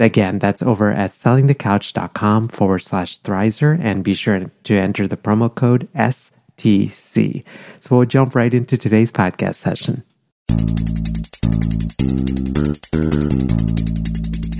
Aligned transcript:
Again, 0.00 0.38
that's 0.38 0.62
over 0.62 0.90
at 0.90 1.12
sellingthecouch.com 1.12 2.48
forward 2.48 2.78
slash 2.78 3.20
Thrizer 3.20 3.78
and 3.78 4.02
be 4.02 4.14
sure 4.14 4.42
to 4.64 4.74
enter 4.74 5.06
the 5.06 5.18
promo 5.18 5.54
code 5.54 5.90
STC. 5.94 7.44
So 7.80 7.96
we'll 7.96 8.06
jump 8.06 8.34
right 8.34 8.54
into 8.54 8.78
today's 8.78 9.12
podcast 9.12 9.56
session. 9.56 10.02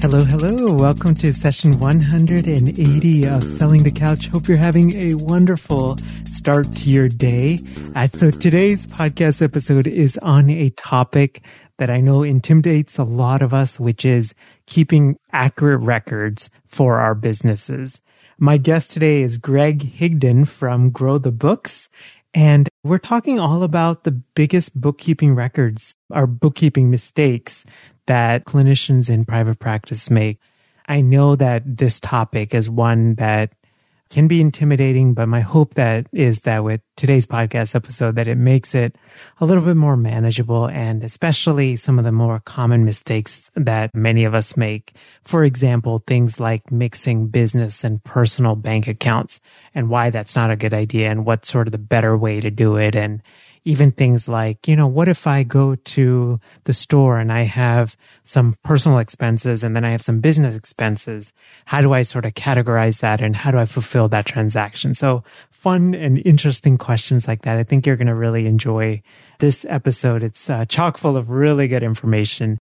Hello, 0.02 0.20
hello. 0.20 0.74
Welcome 0.76 1.14
to 1.14 1.32
session 1.32 1.78
180 1.78 3.26
of 3.26 3.42
Selling 3.42 3.82
the 3.82 3.90
Couch. 3.90 4.28
Hope 4.28 4.46
you're 4.46 4.58
having 4.58 4.92
a 4.94 5.14
wonderful 5.14 5.96
start 6.26 6.70
to 6.74 6.90
your 6.90 7.08
day. 7.08 7.60
Uh, 7.96 8.08
so 8.12 8.30
today's 8.30 8.86
podcast 8.86 9.40
episode 9.40 9.86
is 9.86 10.18
on 10.18 10.50
a 10.50 10.68
topic 10.70 11.42
that 11.80 11.88
I 11.88 12.00
know 12.00 12.22
intimidates 12.22 12.98
a 12.98 13.04
lot 13.04 13.40
of 13.40 13.54
us, 13.54 13.80
which 13.80 14.04
is 14.04 14.34
keeping 14.70 15.18
accurate 15.32 15.80
records 15.80 16.48
for 16.66 16.98
our 17.00 17.14
businesses. 17.14 18.00
My 18.38 18.56
guest 18.56 18.90
today 18.92 19.22
is 19.22 19.36
Greg 19.36 19.80
Higdon 19.98 20.48
from 20.48 20.90
Grow 20.90 21.18
the 21.18 21.32
Books. 21.32 21.90
And 22.32 22.68
we're 22.84 22.98
talking 22.98 23.40
all 23.40 23.64
about 23.64 24.04
the 24.04 24.12
biggest 24.12 24.80
bookkeeping 24.80 25.34
records 25.34 25.96
or 26.08 26.26
bookkeeping 26.28 26.88
mistakes 26.88 27.66
that 28.06 28.44
clinicians 28.44 29.10
in 29.10 29.24
private 29.24 29.58
practice 29.58 30.08
make. 30.08 30.38
I 30.86 31.00
know 31.00 31.34
that 31.36 31.76
this 31.76 31.98
topic 31.98 32.54
is 32.54 32.70
one 32.70 33.16
that 33.16 33.52
can 34.10 34.26
be 34.26 34.40
intimidating, 34.40 35.14
but 35.14 35.26
my 35.26 35.40
hope 35.40 35.74
that 35.74 36.06
is 36.12 36.42
that 36.42 36.64
with 36.64 36.80
today's 36.96 37.26
podcast 37.26 37.76
episode, 37.76 38.16
that 38.16 38.26
it 38.26 38.36
makes 38.36 38.74
it 38.74 38.96
a 39.40 39.46
little 39.46 39.62
bit 39.62 39.76
more 39.76 39.96
manageable 39.96 40.68
and 40.68 41.04
especially 41.04 41.76
some 41.76 41.98
of 41.98 42.04
the 42.04 42.10
more 42.10 42.40
common 42.40 42.84
mistakes 42.84 43.50
that 43.54 43.94
many 43.94 44.24
of 44.24 44.34
us 44.34 44.56
make. 44.56 44.94
For 45.22 45.44
example, 45.44 46.02
things 46.06 46.40
like 46.40 46.72
mixing 46.72 47.28
business 47.28 47.84
and 47.84 48.02
personal 48.02 48.56
bank 48.56 48.88
accounts 48.88 49.40
and 49.74 49.88
why 49.88 50.10
that's 50.10 50.34
not 50.34 50.50
a 50.50 50.56
good 50.56 50.74
idea 50.74 51.08
and 51.08 51.24
what's 51.24 51.48
sort 51.48 51.68
of 51.68 51.72
the 51.72 51.78
better 51.78 52.16
way 52.16 52.40
to 52.40 52.50
do 52.50 52.76
it 52.76 52.96
and 52.96 53.22
even 53.64 53.92
things 53.92 54.28
like, 54.28 54.66
you 54.66 54.76
know, 54.76 54.86
what 54.86 55.08
if 55.08 55.26
I 55.26 55.42
go 55.42 55.74
to 55.74 56.40
the 56.64 56.72
store 56.72 57.18
and 57.18 57.32
I 57.32 57.42
have 57.42 57.96
some 58.24 58.56
personal 58.64 58.98
expenses 58.98 59.62
and 59.62 59.76
then 59.76 59.84
I 59.84 59.90
have 59.90 60.02
some 60.02 60.20
business 60.20 60.56
expenses? 60.56 61.32
How 61.66 61.80
do 61.80 61.92
I 61.92 62.02
sort 62.02 62.24
of 62.24 62.34
categorize 62.34 63.00
that 63.00 63.20
and 63.20 63.36
how 63.36 63.50
do 63.50 63.58
I 63.58 63.66
fulfill 63.66 64.08
that 64.08 64.26
transaction? 64.26 64.94
So 64.94 65.24
fun 65.50 65.94
and 65.94 66.22
interesting 66.24 66.78
questions 66.78 67.28
like 67.28 67.42
that. 67.42 67.58
I 67.58 67.64
think 67.64 67.86
you're 67.86 67.96
going 67.96 68.06
to 68.06 68.14
really 68.14 68.46
enjoy 68.46 69.02
this 69.40 69.66
episode. 69.68 70.22
It's 70.22 70.48
uh, 70.48 70.64
chock 70.64 70.96
full 70.96 71.16
of 71.16 71.30
really 71.30 71.68
good 71.68 71.82
information. 71.82 72.58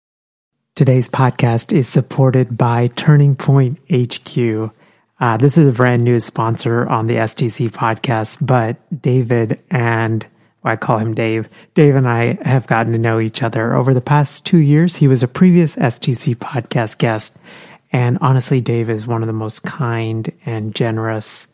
Today's 0.75 1.09
podcast 1.09 1.71
is 1.71 1.87
supported 1.87 2.57
by 2.57 2.87
Turning 2.87 3.35
Point 3.35 3.79
HQ. 3.91 4.71
Uh, 5.19 5.35
this 5.35 5.57
is 5.57 5.67
a 5.67 5.73
brand 5.73 6.03
new 6.03 6.19
sponsor 6.19 6.87
on 6.87 7.07
the 7.07 7.15
STC 7.15 7.69
podcast, 7.69 8.45
but 8.45 8.77
David 9.01 9.61
and 9.69 10.25
I 10.63 10.75
call 10.75 10.97
him 10.97 11.13
Dave. 11.13 11.47
Dave 11.73 11.95
and 11.95 12.07
I 12.07 12.37
have 12.41 12.67
gotten 12.67 12.91
to 12.93 12.99
know 12.99 13.19
each 13.19 13.41
other 13.41 13.73
over 13.73 13.93
the 13.93 14.01
past 14.01 14.45
two 14.45 14.57
years. 14.57 14.97
He 14.97 15.07
was 15.07 15.23
a 15.23 15.27
previous 15.27 15.75
STC 15.75 16.35
podcast 16.35 16.97
guest. 16.97 17.37
And 17.91 18.17
honestly, 18.21 18.61
Dave 18.61 18.89
is 18.89 19.07
one 19.07 19.23
of 19.23 19.27
the 19.27 19.33
most 19.33 19.63
kind 19.63 20.31
and 20.45 20.75
generous 20.75 21.47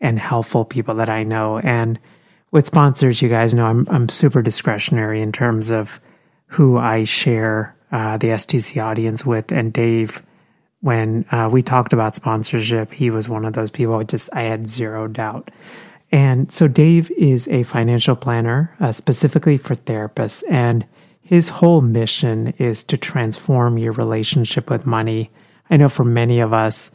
and 0.00 0.18
helpful 0.18 0.64
people 0.64 0.94
that 0.96 1.08
I 1.08 1.22
know. 1.22 1.58
And 1.58 1.98
with 2.50 2.66
sponsors, 2.66 3.20
you 3.22 3.28
guys 3.28 3.54
know 3.54 3.66
I'm, 3.66 3.86
I'm 3.90 4.08
super 4.08 4.42
discretionary 4.42 5.20
in 5.20 5.32
terms 5.32 5.70
of 5.70 6.00
who 6.46 6.78
I 6.78 7.04
share 7.04 7.76
uh, 7.92 8.16
the 8.16 8.28
STC 8.28 8.82
audience 8.82 9.24
with. 9.24 9.52
And 9.52 9.72
Dave, 9.72 10.22
when 10.80 11.24
uh, 11.30 11.48
we 11.52 11.62
talked 11.62 11.92
about 11.92 12.16
sponsorship, 12.16 12.92
he 12.92 13.10
was 13.10 13.28
one 13.28 13.44
of 13.44 13.52
those 13.52 13.70
people. 13.70 14.02
Just 14.04 14.28
I 14.32 14.42
had 14.42 14.70
zero 14.70 15.06
doubt. 15.08 15.50
And 16.12 16.52
so 16.52 16.68
Dave 16.68 17.10
is 17.12 17.48
a 17.48 17.64
financial 17.64 18.16
planner 18.16 18.74
uh, 18.80 18.92
specifically 18.92 19.58
for 19.58 19.74
therapists, 19.74 20.44
and 20.48 20.86
his 21.20 21.48
whole 21.48 21.80
mission 21.80 22.54
is 22.58 22.84
to 22.84 22.96
transform 22.96 23.78
your 23.78 23.92
relationship 23.92 24.70
with 24.70 24.86
money. 24.86 25.30
I 25.68 25.76
know 25.76 25.88
for 25.88 26.04
many 26.04 26.38
of 26.38 26.52
us, 26.52 26.92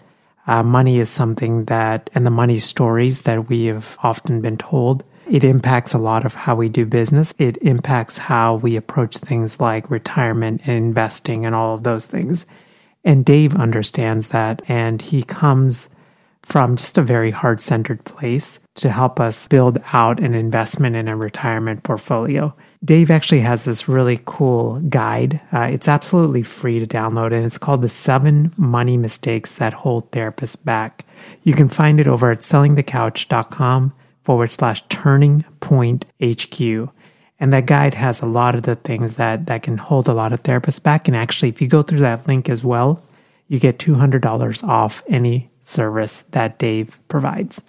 uh, 0.48 0.64
money 0.64 1.00
is 1.00 1.10
something 1.10 1.66
that, 1.66 2.10
and 2.16 2.26
the 2.26 2.32
money 2.32 2.58
stories 2.58 3.24
that 3.24 3.50
we 3.50 3.66
have 3.66 3.98
often 4.02 4.40
been 4.42 4.58
told, 4.58 5.04
it 5.30 5.44
impacts 5.44 5.94
a 5.94 6.00
lot 6.00 6.26
of 6.26 6.34
how 6.34 6.56
we 6.56 6.70
do 6.70 6.86
business. 6.86 7.34
It 7.38 7.58
impacts 7.58 8.18
how 8.18 8.56
we 8.56 8.76
approach 8.76 9.18
things 9.18 9.60
like 9.60 9.90
retirement 9.90 10.62
and 10.66 10.78
investing 10.78 11.46
and 11.46 11.54
all 11.54 11.76
of 11.76 11.84
those 11.84 12.06
things. 12.06 12.46
And 13.04 13.26
Dave 13.26 13.56
understands 13.56 14.30
that, 14.30 14.62
and 14.68 15.02
he 15.02 15.24
comes 15.24 15.90
from 16.44 16.75
just 16.75 16.97
a 16.97 17.03
very 17.03 17.31
heart 17.31 17.62
centered 17.62 18.03
place 18.03 18.59
to 18.75 18.90
help 18.90 19.19
us 19.19 19.47
build 19.47 19.79
out 19.94 20.19
an 20.19 20.34
investment 20.34 20.96
in 20.96 21.07
a 21.07 21.16
retirement 21.16 21.84
portfolio. 21.84 22.53
Dave 22.84 23.12
actually 23.12 23.41
has 23.41 23.66
this 23.66 23.88
really 23.88 24.19
cool 24.25 24.80
guide. 24.90 25.40
Uh, 25.53 25.69
it's 25.72 25.88
absolutely 25.88 26.41
free 26.41 26.80
to 26.80 26.88
download, 26.88 27.31
and 27.31 27.46
it's 27.46 27.59
called 27.59 27.84
The 27.84 27.90
Seven 27.90 28.51
Money 28.57 28.97
Mistakes 28.97 29.56
That 29.56 29.74
Hold 29.74 30.09
Therapists 30.12 30.63
Back. 30.63 31.06
You 31.44 31.53
can 31.53 31.69
find 31.69 32.00
it 32.00 32.07
over 32.07 32.31
at 32.31 32.40
sellingthecouch.com 32.40 33.94
forward 34.24 34.51
slash 34.51 34.81
turning 34.90 35.46
point 35.59 36.06
HQ. 36.24 36.90
And 37.40 37.53
that 37.53 37.66
guide 37.66 37.96
has 37.96 38.22
a 38.22 38.28
lot 38.28 38.56
of 38.56 38.63
the 38.63 38.75
things 38.75 39.16
that, 39.16 39.47
that 39.47 39.63
can 39.63 39.78
hold 39.78 40.07
a 40.07 40.13
lot 40.13 40.34
of 40.34 40.44
therapists 40.44 40.81
back. 40.81 41.07
And 41.07 41.18
actually, 41.18 41.50
if 41.50 41.62
you 41.62 41.68
go 41.68 41.81
through 41.81 42.00
that 42.00 42.28
link 42.28 42.50
as 42.50 42.63
well, 42.63 43.01
you 43.51 43.59
get 43.59 43.78
$200 43.78 44.63
off 44.66 45.03
any 45.09 45.51
service 45.59 46.23
that 46.31 46.57
Dave 46.57 46.97
provides. 47.09 47.62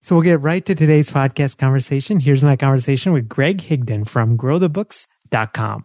So 0.00 0.16
we'll 0.16 0.24
get 0.24 0.40
right 0.40 0.66
to 0.66 0.74
today's 0.74 1.12
podcast 1.12 1.58
conversation. 1.58 2.18
Here's 2.18 2.42
my 2.42 2.56
conversation 2.56 3.12
with 3.12 3.28
Greg 3.28 3.58
Higdon 3.58 4.08
from 4.08 4.36
growthebooks.com. 4.36 5.84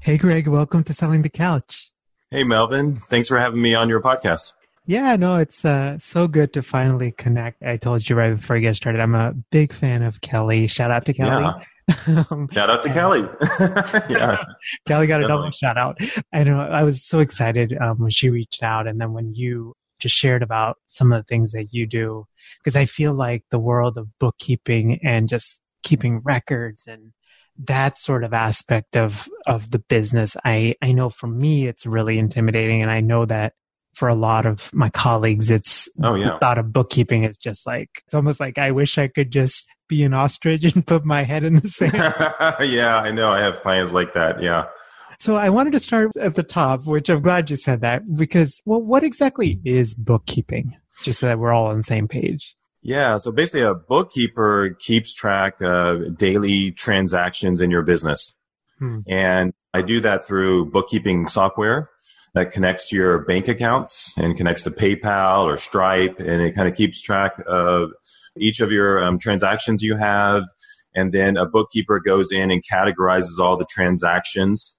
Hey, 0.00 0.16
Greg, 0.16 0.48
welcome 0.48 0.82
to 0.82 0.92
Selling 0.92 1.22
the 1.22 1.28
Couch. 1.28 1.92
Hey, 2.32 2.42
Melvin. 2.42 3.00
Thanks 3.10 3.28
for 3.28 3.38
having 3.38 3.62
me 3.62 3.76
on 3.76 3.88
your 3.88 4.02
podcast. 4.02 4.54
Yeah, 4.88 5.16
no, 5.16 5.36
it's 5.36 5.66
uh, 5.66 5.98
so 5.98 6.26
good 6.26 6.54
to 6.54 6.62
finally 6.62 7.12
connect. 7.12 7.62
I 7.62 7.76
told 7.76 8.08
you 8.08 8.16
right 8.16 8.34
before 8.34 8.56
you 8.56 8.62
get 8.62 8.74
started, 8.74 9.02
I'm 9.02 9.14
a 9.14 9.34
big 9.50 9.74
fan 9.74 10.02
of 10.02 10.22
Kelly. 10.22 10.66
Shout 10.66 10.90
out 10.90 11.04
to 11.04 11.12
Kelly. 11.12 11.42
Yeah. 11.42 11.64
Um, 12.30 12.50
shout 12.52 12.68
out 12.68 12.82
to 12.82 12.92
Kelly. 12.92 13.26
yeah. 14.10 14.44
Kelly 14.86 15.06
got 15.06 15.24
a 15.24 15.28
double 15.28 15.50
shout 15.52 15.78
out. 15.78 15.98
I 16.34 16.44
know 16.44 16.60
I 16.60 16.84
was 16.84 17.02
so 17.02 17.20
excited 17.20 17.74
um, 17.80 17.98
when 17.98 18.10
she 18.10 18.28
reached 18.28 18.62
out. 18.62 18.86
And 18.86 19.00
then 19.00 19.14
when 19.14 19.34
you 19.34 19.74
just 19.98 20.14
shared 20.14 20.42
about 20.42 20.76
some 20.86 21.14
of 21.14 21.20
the 21.20 21.24
things 21.24 21.52
that 21.52 21.72
you 21.72 21.86
do, 21.86 22.26
because 22.62 22.76
I 22.76 22.84
feel 22.84 23.14
like 23.14 23.44
the 23.50 23.58
world 23.58 23.96
of 23.96 24.18
bookkeeping 24.18 25.00
and 25.02 25.30
just 25.30 25.62
keeping 25.82 26.20
records 26.20 26.86
and 26.86 27.12
that 27.58 27.98
sort 27.98 28.22
of 28.22 28.34
aspect 28.34 28.96
of 28.96 29.28
of 29.46 29.70
the 29.72 29.80
business 29.80 30.36
i 30.44 30.76
i 30.80 30.92
know 30.92 31.10
for 31.10 31.26
me 31.26 31.66
it's 31.66 31.84
really 31.84 32.16
intimidating 32.16 32.82
and 32.82 32.90
i 32.90 33.00
know 33.00 33.26
that 33.26 33.52
for 33.98 34.08
a 34.08 34.14
lot 34.14 34.46
of 34.46 34.72
my 34.72 34.88
colleagues, 34.90 35.50
it's 35.50 35.88
oh 36.04 36.14
yeah. 36.14 36.32
The 36.32 36.38
thought 36.38 36.58
of 36.58 36.72
bookkeeping 36.72 37.24
is 37.24 37.36
just 37.36 37.66
like 37.66 37.90
it's 38.06 38.14
almost 38.14 38.38
like 38.38 38.56
I 38.56 38.70
wish 38.70 38.96
I 38.96 39.08
could 39.08 39.32
just 39.32 39.66
be 39.88 40.04
an 40.04 40.14
ostrich 40.14 40.62
and 40.64 40.86
put 40.86 41.04
my 41.04 41.24
head 41.24 41.42
in 41.42 41.56
the 41.56 41.68
sand. 41.68 41.94
yeah, 42.70 42.98
I 42.98 43.10
know. 43.10 43.30
I 43.30 43.40
have 43.40 43.60
plans 43.62 43.92
like 43.92 44.14
that. 44.14 44.40
Yeah. 44.40 44.66
So 45.18 45.34
I 45.34 45.48
wanted 45.48 45.72
to 45.72 45.80
start 45.80 46.12
at 46.16 46.36
the 46.36 46.44
top, 46.44 46.86
which 46.86 47.08
I'm 47.08 47.20
glad 47.20 47.50
you 47.50 47.56
said 47.56 47.80
that 47.80 48.02
because 48.16 48.62
well, 48.64 48.80
what 48.80 49.02
exactly 49.02 49.60
is 49.64 49.94
bookkeeping? 49.94 50.76
Just 51.02 51.20
so 51.20 51.26
that 51.26 51.38
we're 51.38 51.52
all 51.52 51.66
on 51.66 51.76
the 51.76 51.82
same 51.82 52.06
page. 52.06 52.54
Yeah, 52.82 53.18
so 53.18 53.32
basically, 53.32 53.62
a 53.62 53.74
bookkeeper 53.74 54.76
keeps 54.78 55.12
track 55.12 55.60
of 55.60 56.16
daily 56.16 56.70
transactions 56.70 57.60
in 57.60 57.70
your 57.72 57.82
business. 57.82 58.32
Hmm. 58.78 59.00
And 59.08 59.52
I 59.74 59.82
do 59.82 60.00
that 60.00 60.24
through 60.24 60.70
bookkeeping 60.70 61.26
software 61.26 61.90
that 62.38 62.52
connects 62.52 62.88
to 62.88 62.96
your 62.96 63.18
bank 63.24 63.48
accounts 63.48 64.16
and 64.16 64.36
connects 64.36 64.62
to 64.62 64.70
PayPal 64.70 65.44
or 65.44 65.56
Stripe, 65.56 66.20
and 66.20 66.40
it 66.42 66.54
kind 66.54 66.68
of 66.68 66.74
keeps 66.74 67.02
track 67.02 67.42
of 67.46 67.90
each 68.36 68.60
of 68.60 68.70
your 68.70 69.02
um, 69.02 69.18
transactions 69.18 69.82
you 69.82 69.96
have. 69.96 70.44
And 70.94 71.12
then 71.12 71.36
a 71.36 71.46
bookkeeper 71.46 72.00
goes 72.00 72.30
in 72.32 72.50
and 72.50 72.62
categorizes 72.64 73.38
all 73.38 73.56
the 73.56 73.66
transactions 73.66 74.76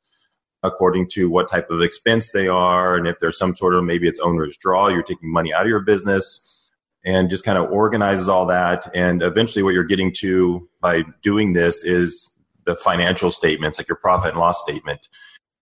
according 0.63 1.07
to 1.07 1.29
what 1.29 1.49
type 1.49 1.69
of 1.69 1.81
expense 1.81 2.31
they 2.31 2.47
are. 2.47 2.95
And 2.95 3.07
if 3.07 3.19
there's 3.19 3.37
some 3.37 3.55
sort 3.55 3.75
of 3.75 3.83
maybe 3.83 4.07
it's 4.07 4.19
owner's 4.19 4.57
draw, 4.57 4.87
you're 4.87 5.03
taking 5.03 5.31
money 5.31 5.53
out 5.53 5.63
of 5.63 5.69
your 5.69 5.81
business 5.81 6.71
and 7.05 7.29
just 7.29 7.45
kind 7.45 7.57
of 7.57 7.71
organizes 7.71 8.27
all 8.27 8.45
that. 8.47 8.89
And 8.93 9.21
eventually, 9.21 9.63
what 9.63 9.73
you're 9.73 9.83
getting 9.83 10.13
to 10.19 10.67
by 10.81 11.03
doing 11.21 11.53
this 11.53 11.83
is 11.83 12.29
the 12.65 12.75
financial 12.75 13.31
statements, 13.31 13.79
like 13.79 13.87
your 13.87 13.97
profit 13.97 14.31
and 14.31 14.39
loss 14.39 14.61
statement, 14.61 15.07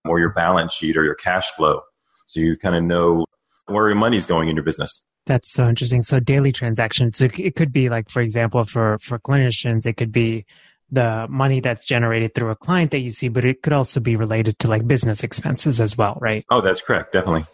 or 0.09 0.19
your 0.19 0.31
balance 0.31 0.73
sheet 0.73 0.97
or 0.97 1.03
your 1.03 1.15
cash 1.15 1.49
flow. 1.51 1.81
So 2.25 2.39
you 2.39 2.57
kind 2.57 2.75
of 2.75 2.83
know 2.83 3.25
where 3.67 3.87
your 3.87 3.95
money's 3.95 4.25
going 4.25 4.49
in 4.49 4.55
your 4.55 4.63
business. 4.63 5.05
That's 5.25 5.51
so 5.51 5.67
interesting. 5.67 6.01
So 6.01 6.19
daily 6.19 6.51
transactions, 6.51 7.17
so 7.17 7.27
it 7.37 7.55
could 7.55 7.73
be 7.73 7.89
like, 7.89 8.09
for 8.09 8.21
example, 8.21 8.63
for, 8.63 8.97
for 8.99 9.19
clinicians, 9.19 9.85
it 9.85 9.97
could 9.97 10.11
be 10.11 10.45
the 10.89 11.27
money 11.29 11.59
that's 11.59 11.85
generated 11.85 12.33
through 12.33 12.49
a 12.49 12.55
client 12.55 12.91
that 12.91 12.99
you 12.99 13.11
see, 13.11 13.27
but 13.27 13.43
it 13.43 13.61
could 13.61 13.73
also 13.73 13.99
be 13.99 14.15
related 14.15 14.57
to 14.59 14.69
like 14.69 14.87
business 14.87 15.23
expenses 15.23 15.81
as 15.81 15.97
well, 15.97 16.17
right? 16.21 16.45
Oh, 16.49 16.61
that's 16.61 16.79
correct. 16.79 17.11
Definitely. 17.11 17.45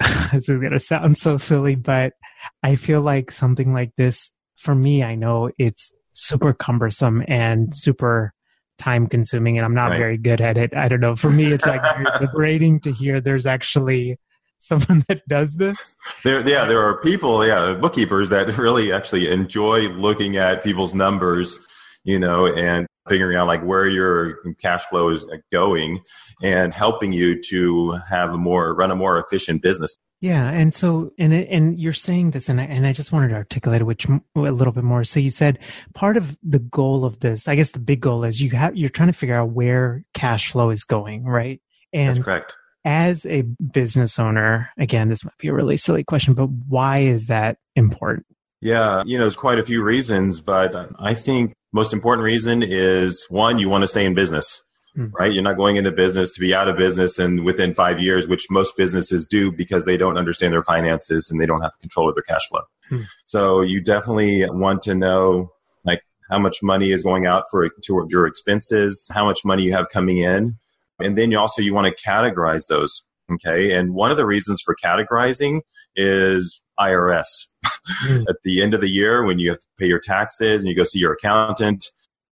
this 0.32 0.48
is 0.48 0.58
going 0.58 0.72
to 0.72 0.80
sound 0.80 1.16
so 1.16 1.36
silly, 1.36 1.76
but 1.76 2.14
I 2.62 2.74
feel 2.74 3.00
like 3.00 3.30
something 3.30 3.72
like 3.72 3.92
this, 3.96 4.32
for 4.56 4.74
me, 4.74 5.04
I 5.04 5.14
know 5.14 5.50
it's 5.58 5.94
super 6.12 6.52
cumbersome 6.52 7.22
and 7.28 7.74
super 7.74 8.32
time 8.78 9.06
consuming 9.06 9.58
and 9.58 9.64
I'm 9.64 9.74
not 9.74 9.90
right. 9.90 9.98
very 9.98 10.18
good 10.18 10.40
at 10.40 10.56
it. 10.56 10.74
I 10.74 10.88
don't 10.88 11.00
know. 11.00 11.16
For 11.16 11.30
me, 11.30 11.52
it's 11.52 11.66
like 11.66 11.82
liberating 12.20 12.80
to 12.80 12.92
hear 12.92 13.20
there's 13.20 13.46
actually 13.46 14.18
someone 14.58 15.04
that 15.08 15.26
does 15.28 15.54
this. 15.54 15.94
There, 16.24 16.46
yeah, 16.48 16.64
there 16.66 16.80
are 16.80 17.00
people, 17.00 17.46
yeah, 17.46 17.74
bookkeepers 17.74 18.30
that 18.30 18.56
really 18.56 18.92
actually 18.92 19.30
enjoy 19.30 19.88
looking 19.88 20.36
at 20.36 20.62
people's 20.62 20.94
numbers, 20.94 21.58
you 22.04 22.18
know, 22.18 22.46
and 22.46 22.86
figuring 23.08 23.36
out 23.36 23.48
like 23.48 23.62
where 23.62 23.88
your 23.88 24.38
cash 24.60 24.84
flow 24.86 25.10
is 25.10 25.26
going 25.50 26.00
and 26.42 26.72
helping 26.72 27.12
you 27.12 27.40
to 27.42 27.92
have 28.08 28.32
a 28.32 28.38
more 28.38 28.74
run 28.74 28.90
a 28.90 28.96
more 28.96 29.18
efficient 29.18 29.62
business. 29.62 29.96
Yeah, 30.22 30.48
and 30.48 30.72
so 30.72 31.12
and 31.18 31.34
and 31.34 31.80
you're 31.80 31.92
saying 31.92 32.30
this, 32.30 32.48
and 32.48 32.60
I, 32.60 32.64
and 32.64 32.86
I 32.86 32.92
just 32.92 33.10
wanted 33.10 33.30
to 33.30 33.34
articulate 33.34 33.80
it 33.80 33.84
which 33.84 34.06
a 34.06 34.20
little 34.36 34.72
bit 34.72 34.84
more. 34.84 35.02
So 35.02 35.18
you 35.18 35.30
said 35.30 35.58
part 35.94 36.16
of 36.16 36.38
the 36.44 36.60
goal 36.60 37.04
of 37.04 37.18
this, 37.18 37.48
I 37.48 37.56
guess 37.56 37.72
the 37.72 37.80
big 37.80 38.00
goal 38.00 38.22
is 38.22 38.40
you 38.40 38.50
have 38.50 38.76
you're 38.76 38.88
trying 38.88 39.08
to 39.08 39.18
figure 39.18 39.34
out 39.34 39.50
where 39.50 40.04
cash 40.14 40.52
flow 40.52 40.70
is 40.70 40.84
going, 40.84 41.24
right? 41.24 41.60
And 41.92 42.14
That's 42.14 42.24
correct. 42.24 42.54
As 42.84 43.26
a 43.26 43.42
business 43.42 44.16
owner, 44.20 44.70
again, 44.78 45.08
this 45.08 45.24
might 45.24 45.36
be 45.38 45.48
a 45.48 45.52
really 45.52 45.76
silly 45.76 46.04
question, 46.04 46.34
but 46.34 46.46
why 46.68 46.98
is 46.98 47.26
that 47.26 47.58
important? 47.74 48.24
Yeah, 48.60 49.02
you 49.04 49.18
know, 49.18 49.24
there's 49.24 49.34
quite 49.34 49.58
a 49.58 49.64
few 49.64 49.82
reasons, 49.82 50.40
but 50.40 50.72
I 51.00 51.14
think 51.14 51.52
most 51.72 51.92
important 51.92 52.24
reason 52.24 52.62
is 52.62 53.26
one, 53.28 53.58
you 53.58 53.68
want 53.68 53.82
to 53.82 53.88
stay 53.88 54.04
in 54.04 54.14
business. 54.14 54.62
Hmm. 54.94 55.06
right? 55.18 55.32
You're 55.32 55.42
not 55.42 55.56
going 55.56 55.76
into 55.76 55.90
business 55.90 56.30
to 56.32 56.40
be 56.40 56.54
out 56.54 56.68
of 56.68 56.76
business 56.76 57.18
and 57.18 57.44
within 57.44 57.74
five 57.74 57.98
years, 57.98 58.28
which 58.28 58.46
most 58.50 58.76
businesses 58.76 59.26
do 59.26 59.50
because 59.50 59.86
they 59.86 59.96
don't 59.96 60.18
understand 60.18 60.52
their 60.52 60.64
finances 60.64 61.30
and 61.30 61.40
they 61.40 61.46
don't 61.46 61.62
have 61.62 61.72
control 61.80 62.08
of 62.10 62.14
their 62.14 62.22
cash 62.22 62.46
flow. 62.48 62.60
Hmm. 62.90 63.02
So 63.24 63.62
you 63.62 63.80
definitely 63.80 64.44
want 64.50 64.82
to 64.82 64.94
know 64.94 65.50
like 65.84 66.02
how 66.30 66.38
much 66.38 66.58
money 66.62 66.92
is 66.92 67.02
going 67.02 67.26
out 67.26 67.44
for 67.50 67.68
to 67.68 68.06
your 68.10 68.26
expenses, 68.26 69.08
how 69.12 69.24
much 69.24 69.40
money 69.44 69.62
you 69.62 69.72
have 69.72 69.88
coming 69.88 70.18
in, 70.18 70.56
and 70.98 71.16
then 71.16 71.30
you 71.30 71.38
also 71.38 71.62
you 71.62 71.72
want 71.72 71.94
to 71.94 72.08
categorize 72.08 72.68
those. 72.68 73.02
Okay, 73.32 73.72
and 73.72 73.94
one 73.94 74.10
of 74.10 74.18
the 74.18 74.26
reasons 74.26 74.60
for 74.60 74.76
categorizing 74.84 75.62
is 75.96 76.60
IRS. 76.78 77.46
Hmm. 77.86 78.24
At 78.28 78.36
the 78.44 78.62
end 78.62 78.74
of 78.74 78.82
the 78.82 78.90
year, 78.90 79.24
when 79.24 79.38
you 79.38 79.50
have 79.50 79.60
to 79.60 79.66
pay 79.78 79.86
your 79.86 80.00
taxes 80.00 80.62
and 80.62 80.68
you 80.68 80.76
go 80.76 80.84
see 80.84 80.98
your 80.98 81.14
accountant, 81.14 81.86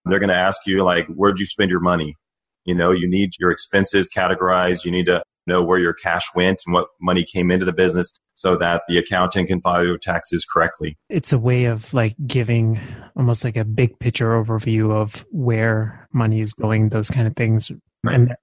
they're 0.04 0.18
going 0.18 0.28
to 0.28 0.36
ask 0.36 0.66
you 0.66 0.82
like, 0.82 1.06
where'd 1.06 1.38
you 1.38 1.46
spend 1.46 1.70
your 1.70 1.80
money? 1.80 2.16
You 2.64 2.74
know, 2.74 2.90
you 2.90 3.08
need 3.08 3.30
your 3.38 3.50
expenses 3.50 4.10
categorized. 4.14 4.84
You 4.84 4.90
need 4.90 5.06
to 5.06 5.22
know 5.46 5.62
where 5.64 5.78
your 5.78 5.94
cash 5.94 6.24
went 6.34 6.62
and 6.66 6.74
what 6.74 6.88
money 7.00 7.24
came 7.24 7.50
into 7.50 7.64
the 7.64 7.72
business 7.72 8.12
so 8.34 8.56
that 8.56 8.82
the 8.88 8.98
accountant 8.98 9.48
can 9.48 9.60
file 9.60 9.84
your 9.84 9.98
taxes 9.98 10.44
correctly. 10.44 10.96
It's 11.08 11.32
a 11.32 11.38
way 11.38 11.64
of 11.64 11.92
like 11.92 12.14
giving 12.26 12.78
almost 13.16 13.44
like 13.44 13.56
a 13.56 13.64
big 13.64 13.98
picture 13.98 14.30
overview 14.30 14.92
of 14.92 15.24
where 15.30 16.08
money 16.12 16.40
is 16.40 16.52
going, 16.52 16.90
those 16.90 17.10
kind 17.10 17.26
of 17.26 17.34
things. 17.36 17.72
Right. 18.04 18.14
And 18.14 18.34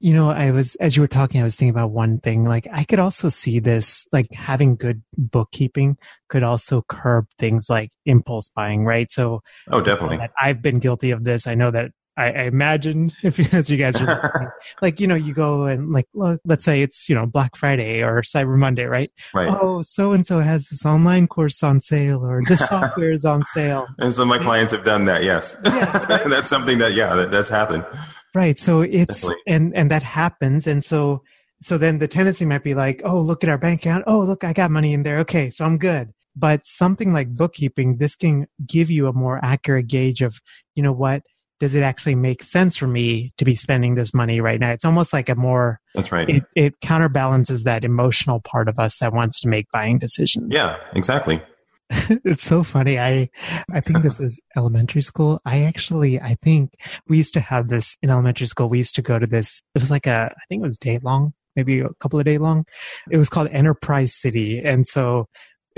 you 0.00 0.14
know, 0.14 0.30
I 0.30 0.50
was, 0.50 0.76
as 0.76 0.96
you 0.96 1.02
were 1.02 1.08
talking, 1.08 1.40
I 1.40 1.44
was 1.44 1.54
thinking 1.54 1.70
about 1.70 1.90
one 1.90 2.18
thing. 2.18 2.44
Like, 2.44 2.66
I 2.72 2.84
could 2.84 2.98
also 2.98 3.28
see 3.28 3.58
this, 3.58 4.06
like, 4.12 4.32
having 4.32 4.76
good 4.76 5.02
bookkeeping 5.16 5.98
could 6.28 6.42
also 6.42 6.82
curb 6.88 7.26
things 7.38 7.68
like 7.68 7.90
impulse 8.06 8.48
buying, 8.48 8.84
right? 8.84 9.10
So, 9.10 9.42
oh, 9.70 9.80
definitely. 9.80 10.26
I've 10.40 10.62
been 10.62 10.78
guilty 10.78 11.10
of 11.10 11.24
this. 11.24 11.46
I 11.46 11.54
know 11.54 11.70
that 11.70 11.90
I, 12.18 12.32
I 12.32 12.42
imagine 12.44 13.12
if 13.22 13.54
as 13.54 13.70
you 13.70 13.76
guys 13.76 13.96
are 14.00 14.54
like, 14.82 15.00
you 15.00 15.06
know, 15.06 15.14
you 15.14 15.32
go 15.32 15.64
and 15.64 15.90
like, 15.90 16.06
look, 16.12 16.40
let's 16.44 16.64
say 16.64 16.82
it's, 16.82 17.08
you 17.08 17.14
know, 17.14 17.26
Black 17.26 17.56
Friday 17.56 18.02
or 18.02 18.22
Cyber 18.22 18.58
Monday, 18.58 18.84
right? 18.84 19.10
Right. 19.32 19.48
Oh, 19.48 19.82
so 19.82 20.12
and 20.12 20.26
so 20.26 20.40
has 20.40 20.68
this 20.68 20.84
online 20.84 21.28
course 21.28 21.62
on 21.62 21.80
sale 21.80 22.24
or 22.24 22.42
this 22.46 22.58
software 22.68 23.12
is 23.12 23.24
on 23.24 23.44
sale. 23.54 23.86
And 23.98 24.12
so 24.12 24.24
my 24.24 24.38
clients 24.38 24.72
have 24.72 24.84
done 24.84 25.04
that. 25.04 25.22
Yes. 25.22 25.56
Yeah, 25.64 26.06
right? 26.06 26.28
that's 26.28 26.48
something 26.48 26.78
that, 26.78 26.94
yeah, 26.94 27.14
that, 27.14 27.30
that's 27.30 27.48
happened. 27.48 27.86
Right. 28.34 28.58
So 28.58 28.80
it's, 28.80 29.22
Definitely. 29.22 29.42
and, 29.46 29.76
and 29.76 29.90
that 29.90 30.02
happens. 30.02 30.66
And 30.66 30.84
so, 30.84 31.22
so 31.62 31.78
then 31.78 31.98
the 31.98 32.08
tendency 32.08 32.44
might 32.44 32.64
be 32.64 32.74
like, 32.74 33.00
oh, 33.04 33.20
look 33.20 33.44
at 33.44 33.50
our 33.50 33.58
bank 33.58 33.82
account. 33.82 34.04
Oh, 34.06 34.20
look, 34.20 34.44
I 34.44 34.52
got 34.52 34.70
money 34.70 34.92
in 34.92 35.04
there. 35.04 35.20
Okay. 35.20 35.50
So 35.50 35.64
I'm 35.64 35.78
good. 35.78 36.12
But 36.34 36.66
something 36.66 37.12
like 37.12 37.34
bookkeeping, 37.34 37.96
this 37.96 38.14
can 38.14 38.46
give 38.64 38.90
you 38.90 39.08
a 39.08 39.12
more 39.12 39.40
accurate 39.42 39.88
gauge 39.88 40.22
of, 40.22 40.40
you 40.74 40.82
know 40.82 40.92
what? 40.92 41.22
Does 41.60 41.74
it 41.74 41.82
actually 41.82 42.14
make 42.14 42.42
sense 42.42 42.76
for 42.76 42.86
me 42.86 43.32
to 43.38 43.44
be 43.44 43.54
spending 43.54 43.94
this 43.94 44.14
money 44.14 44.40
right 44.40 44.60
now? 44.60 44.70
It's 44.70 44.84
almost 44.84 45.12
like 45.12 45.28
a 45.28 45.34
more 45.34 45.80
that's 45.94 46.12
right. 46.12 46.28
It, 46.28 46.44
it 46.54 46.80
counterbalances 46.80 47.64
that 47.64 47.84
emotional 47.84 48.40
part 48.40 48.68
of 48.68 48.78
us 48.78 48.98
that 48.98 49.12
wants 49.12 49.40
to 49.40 49.48
make 49.48 49.70
buying 49.72 49.98
decisions. 49.98 50.54
Yeah, 50.54 50.76
exactly. 50.94 51.42
it's 51.90 52.44
so 52.44 52.62
funny. 52.62 52.98
I 52.98 53.30
I 53.72 53.80
think 53.80 54.02
this 54.02 54.18
was 54.20 54.40
elementary 54.56 55.02
school. 55.02 55.40
I 55.44 55.62
actually 55.62 56.20
I 56.20 56.36
think 56.42 56.74
we 57.08 57.16
used 57.16 57.34
to 57.34 57.40
have 57.40 57.68
this 57.68 57.96
in 58.02 58.10
elementary 58.10 58.46
school. 58.46 58.68
We 58.68 58.78
used 58.78 58.94
to 58.96 59.02
go 59.02 59.18
to 59.18 59.26
this. 59.26 59.62
It 59.74 59.80
was 59.80 59.90
like 59.90 60.06
a 60.06 60.30
I 60.30 60.42
think 60.48 60.62
it 60.62 60.66
was 60.66 60.78
day 60.78 60.98
long, 61.02 61.32
maybe 61.56 61.80
a 61.80 61.88
couple 62.00 62.18
of 62.18 62.24
day 62.24 62.38
long. 62.38 62.64
It 63.10 63.16
was 63.16 63.28
called 63.28 63.48
Enterprise 63.50 64.14
City, 64.14 64.58
and 64.58 64.86
so 64.86 65.26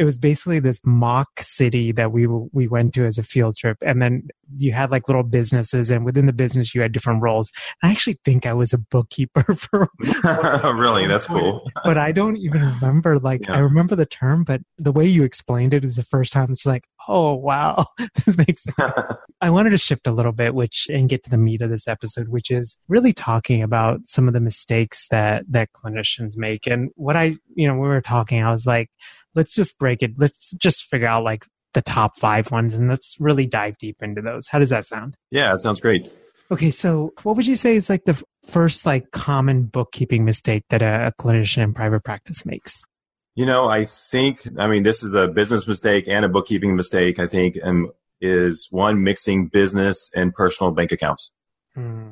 it 0.00 0.04
was 0.04 0.16
basically 0.16 0.60
this 0.60 0.80
mock 0.82 1.28
city 1.40 1.92
that 1.92 2.10
we 2.10 2.26
we 2.26 2.66
went 2.66 2.94
to 2.94 3.04
as 3.04 3.18
a 3.18 3.22
field 3.22 3.54
trip. 3.58 3.76
And 3.84 4.00
then 4.00 4.28
you 4.56 4.72
had 4.72 4.90
like 4.90 5.08
little 5.08 5.22
businesses 5.22 5.90
and 5.90 6.06
within 6.06 6.24
the 6.24 6.32
business 6.32 6.74
you 6.74 6.80
had 6.80 6.92
different 6.92 7.22
roles. 7.22 7.50
I 7.82 7.90
actually 7.90 8.18
think 8.24 8.46
i 8.46 8.54
was 8.54 8.72
a 8.72 8.78
bookkeeper 8.78 9.54
for 9.54 9.90
really? 10.74 11.06
That's 11.06 11.26
cool. 11.26 11.70
But 11.84 11.98
i 11.98 12.12
don't 12.12 12.38
even 12.38 12.62
remember 12.62 13.18
like 13.18 13.46
yeah. 13.46 13.56
i 13.56 13.58
remember 13.58 13.94
the 13.94 14.06
term 14.06 14.42
but 14.42 14.62
the 14.78 14.90
way 14.90 15.04
you 15.04 15.22
explained 15.22 15.74
it 15.74 15.84
is 15.84 15.96
the 15.96 16.02
first 16.02 16.32
time 16.32 16.50
it's 16.50 16.64
like 16.64 16.84
oh 17.06 17.34
wow. 17.34 17.84
This 18.24 18.38
makes 18.38 18.64
sense. 18.64 18.92
I 19.42 19.50
wanted 19.50 19.70
to 19.70 19.78
shift 19.78 20.06
a 20.06 20.12
little 20.12 20.32
bit 20.32 20.54
which 20.54 20.86
and 20.88 21.10
get 21.10 21.24
to 21.24 21.30
the 21.30 21.36
meat 21.36 21.60
of 21.60 21.68
this 21.68 21.86
episode 21.86 22.28
which 22.28 22.50
is 22.50 22.78
really 22.88 23.12
talking 23.12 23.62
about 23.62 24.00
some 24.06 24.28
of 24.28 24.32
the 24.32 24.40
mistakes 24.40 25.06
that 25.10 25.44
that 25.50 25.68
clinicians 25.74 26.38
make. 26.38 26.66
And 26.66 26.88
what 26.96 27.16
i 27.16 27.36
you 27.54 27.68
know 27.68 27.74
when 27.74 27.82
we 27.82 27.88
were 27.88 28.00
talking 28.00 28.42
i 28.42 28.50
was 28.50 28.64
like 28.64 28.88
let's 29.34 29.54
just 29.54 29.78
break 29.78 30.02
it. 30.02 30.12
Let's 30.16 30.52
just 30.52 30.84
figure 30.84 31.08
out 31.08 31.24
like 31.24 31.46
the 31.74 31.82
top 31.82 32.18
five 32.18 32.50
ones 32.50 32.74
and 32.74 32.88
let's 32.88 33.16
really 33.20 33.46
dive 33.46 33.78
deep 33.78 33.96
into 34.02 34.22
those. 34.22 34.48
How 34.48 34.58
does 34.58 34.70
that 34.70 34.86
sound? 34.86 35.14
Yeah, 35.30 35.54
it 35.54 35.62
sounds 35.62 35.80
great. 35.80 36.12
Okay, 36.50 36.70
so 36.70 37.12
what 37.22 37.36
would 37.36 37.46
you 37.46 37.56
say 37.56 37.76
is 37.76 37.88
like 37.88 38.04
the 38.04 38.20
first 38.44 38.84
like 38.84 39.12
common 39.12 39.64
bookkeeping 39.64 40.24
mistake 40.24 40.64
that 40.70 40.82
a, 40.82 41.08
a 41.08 41.22
clinician 41.22 41.62
in 41.62 41.74
private 41.74 42.02
practice 42.02 42.44
makes? 42.44 42.82
You 43.36 43.46
know, 43.46 43.68
I 43.68 43.84
think 43.84 44.48
I 44.58 44.66
mean 44.66 44.82
this 44.82 45.02
is 45.02 45.14
a 45.14 45.28
business 45.28 45.66
mistake 45.66 46.08
and 46.08 46.24
a 46.24 46.28
bookkeeping 46.28 46.74
mistake. 46.74 47.18
I 47.18 47.28
think, 47.28 47.56
and 47.62 47.88
is 48.20 48.66
one 48.70 49.02
mixing 49.02 49.48
business 49.48 50.10
and 50.14 50.34
personal 50.34 50.72
bank 50.72 50.92
accounts. 50.92 51.30
Hmm. 51.74 52.10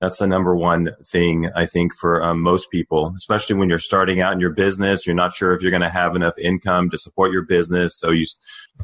That's 0.00 0.18
the 0.18 0.26
number 0.28 0.54
one 0.54 0.90
thing 1.04 1.50
I 1.56 1.66
think 1.66 1.94
for 1.94 2.22
um, 2.22 2.40
most 2.40 2.70
people, 2.70 3.12
especially 3.16 3.56
when 3.56 3.68
you're 3.68 3.80
starting 3.80 4.20
out 4.20 4.32
in 4.32 4.38
your 4.38 4.50
business. 4.52 5.06
You're 5.06 5.16
not 5.16 5.32
sure 5.32 5.54
if 5.54 5.60
you're 5.60 5.72
going 5.72 5.82
to 5.82 5.88
have 5.88 6.14
enough 6.14 6.38
income 6.38 6.88
to 6.90 6.98
support 6.98 7.32
your 7.32 7.42
business. 7.42 7.98
So 7.98 8.10
you, 8.10 8.24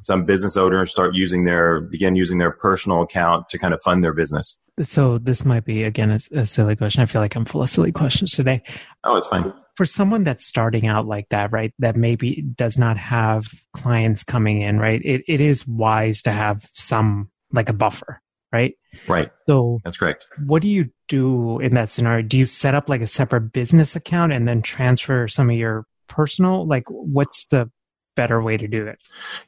some 0.02 0.24
business 0.24 0.56
owners 0.56 0.90
start 0.90 1.14
using 1.14 1.44
their, 1.44 1.80
begin 1.80 2.16
using 2.16 2.38
their 2.38 2.50
personal 2.50 3.02
account 3.02 3.48
to 3.50 3.58
kind 3.58 3.72
of 3.72 3.80
fund 3.82 4.02
their 4.02 4.12
business. 4.12 4.56
So 4.80 5.18
this 5.18 5.44
might 5.44 5.64
be 5.64 5.84
again 5.84 6.10
a, 6.10 6.18
a 6.32 6.46
silly 6.46 6.74
question. 6.74 7.02
I 7.02 7.06
feel 7.06 7.20
like 7.20 7.36
I'm 7.36 7.44
full 7.44 7.62
of 7.62 7.70
silly 7.70 7.92
questions 7.92 8.32
today. 8.32 8.60
Oh, 9.04 9.16
it's 9.16 9.28
fine. 9.28 9.52
for 9.76 9.86
someone 9.86 10.24
that's 10.24 10.46
starting 10.46 10.86
out 10.86 11.06
like 11.06 11.28
that, 11.30 11.52
right, 11.52 11.72
that 11.78 11.96
maybe 11.96 12.42
does 12.56 12.78
not 12.78 12.96
have 12.96 13.46
clients 13.72 14.22
coming 14.22 14.60
in, 14.60 14.78
right, 14.78 15.00
it, 15.04 15.22
it 15.26 15.40
is 15.40 15.66
wise 15.66 16.22
to 16.22 16.32
have 16.32 16.68
some 16.72 17.30
like 17.52 17.68
a 17.68 17.72
buffer, 17.72 18.20
right? 18.52 18.74
Right. 19.08 19.30
So 19.46 19.80
that's 19.84 19.96
correct. 19.96 20.26
What 20.46 20.62
do 20.62 20.68
you 20.68 20.90
do 21.08 21.60
in 21.60 21.74
that 21.74 21.90
scenario? 21.90 22.26
Do 22.26 22.38
you 22.38 22.46
set 22.46 22.74
up 22.74 22.88
like 22.88 23.00
a 23.00 23.06
separate 23.06 23.52
business 23.52 23.96
account 23.96 24.32
and 24.32 24.46
then 24.48 24.62
transfer 24.62 25.28
some 25.28 25.50
of 25.50 25.56
your 25.56 25.86
personal? 26.08 26.66
Like, 26.66 26.84
what's 26.88 27.46
the 27.46 27.70
better 28.16 28.42
way 28.42 28.56
to 28.56 28.68
do 28.68 28.86
it? 28.86 28.98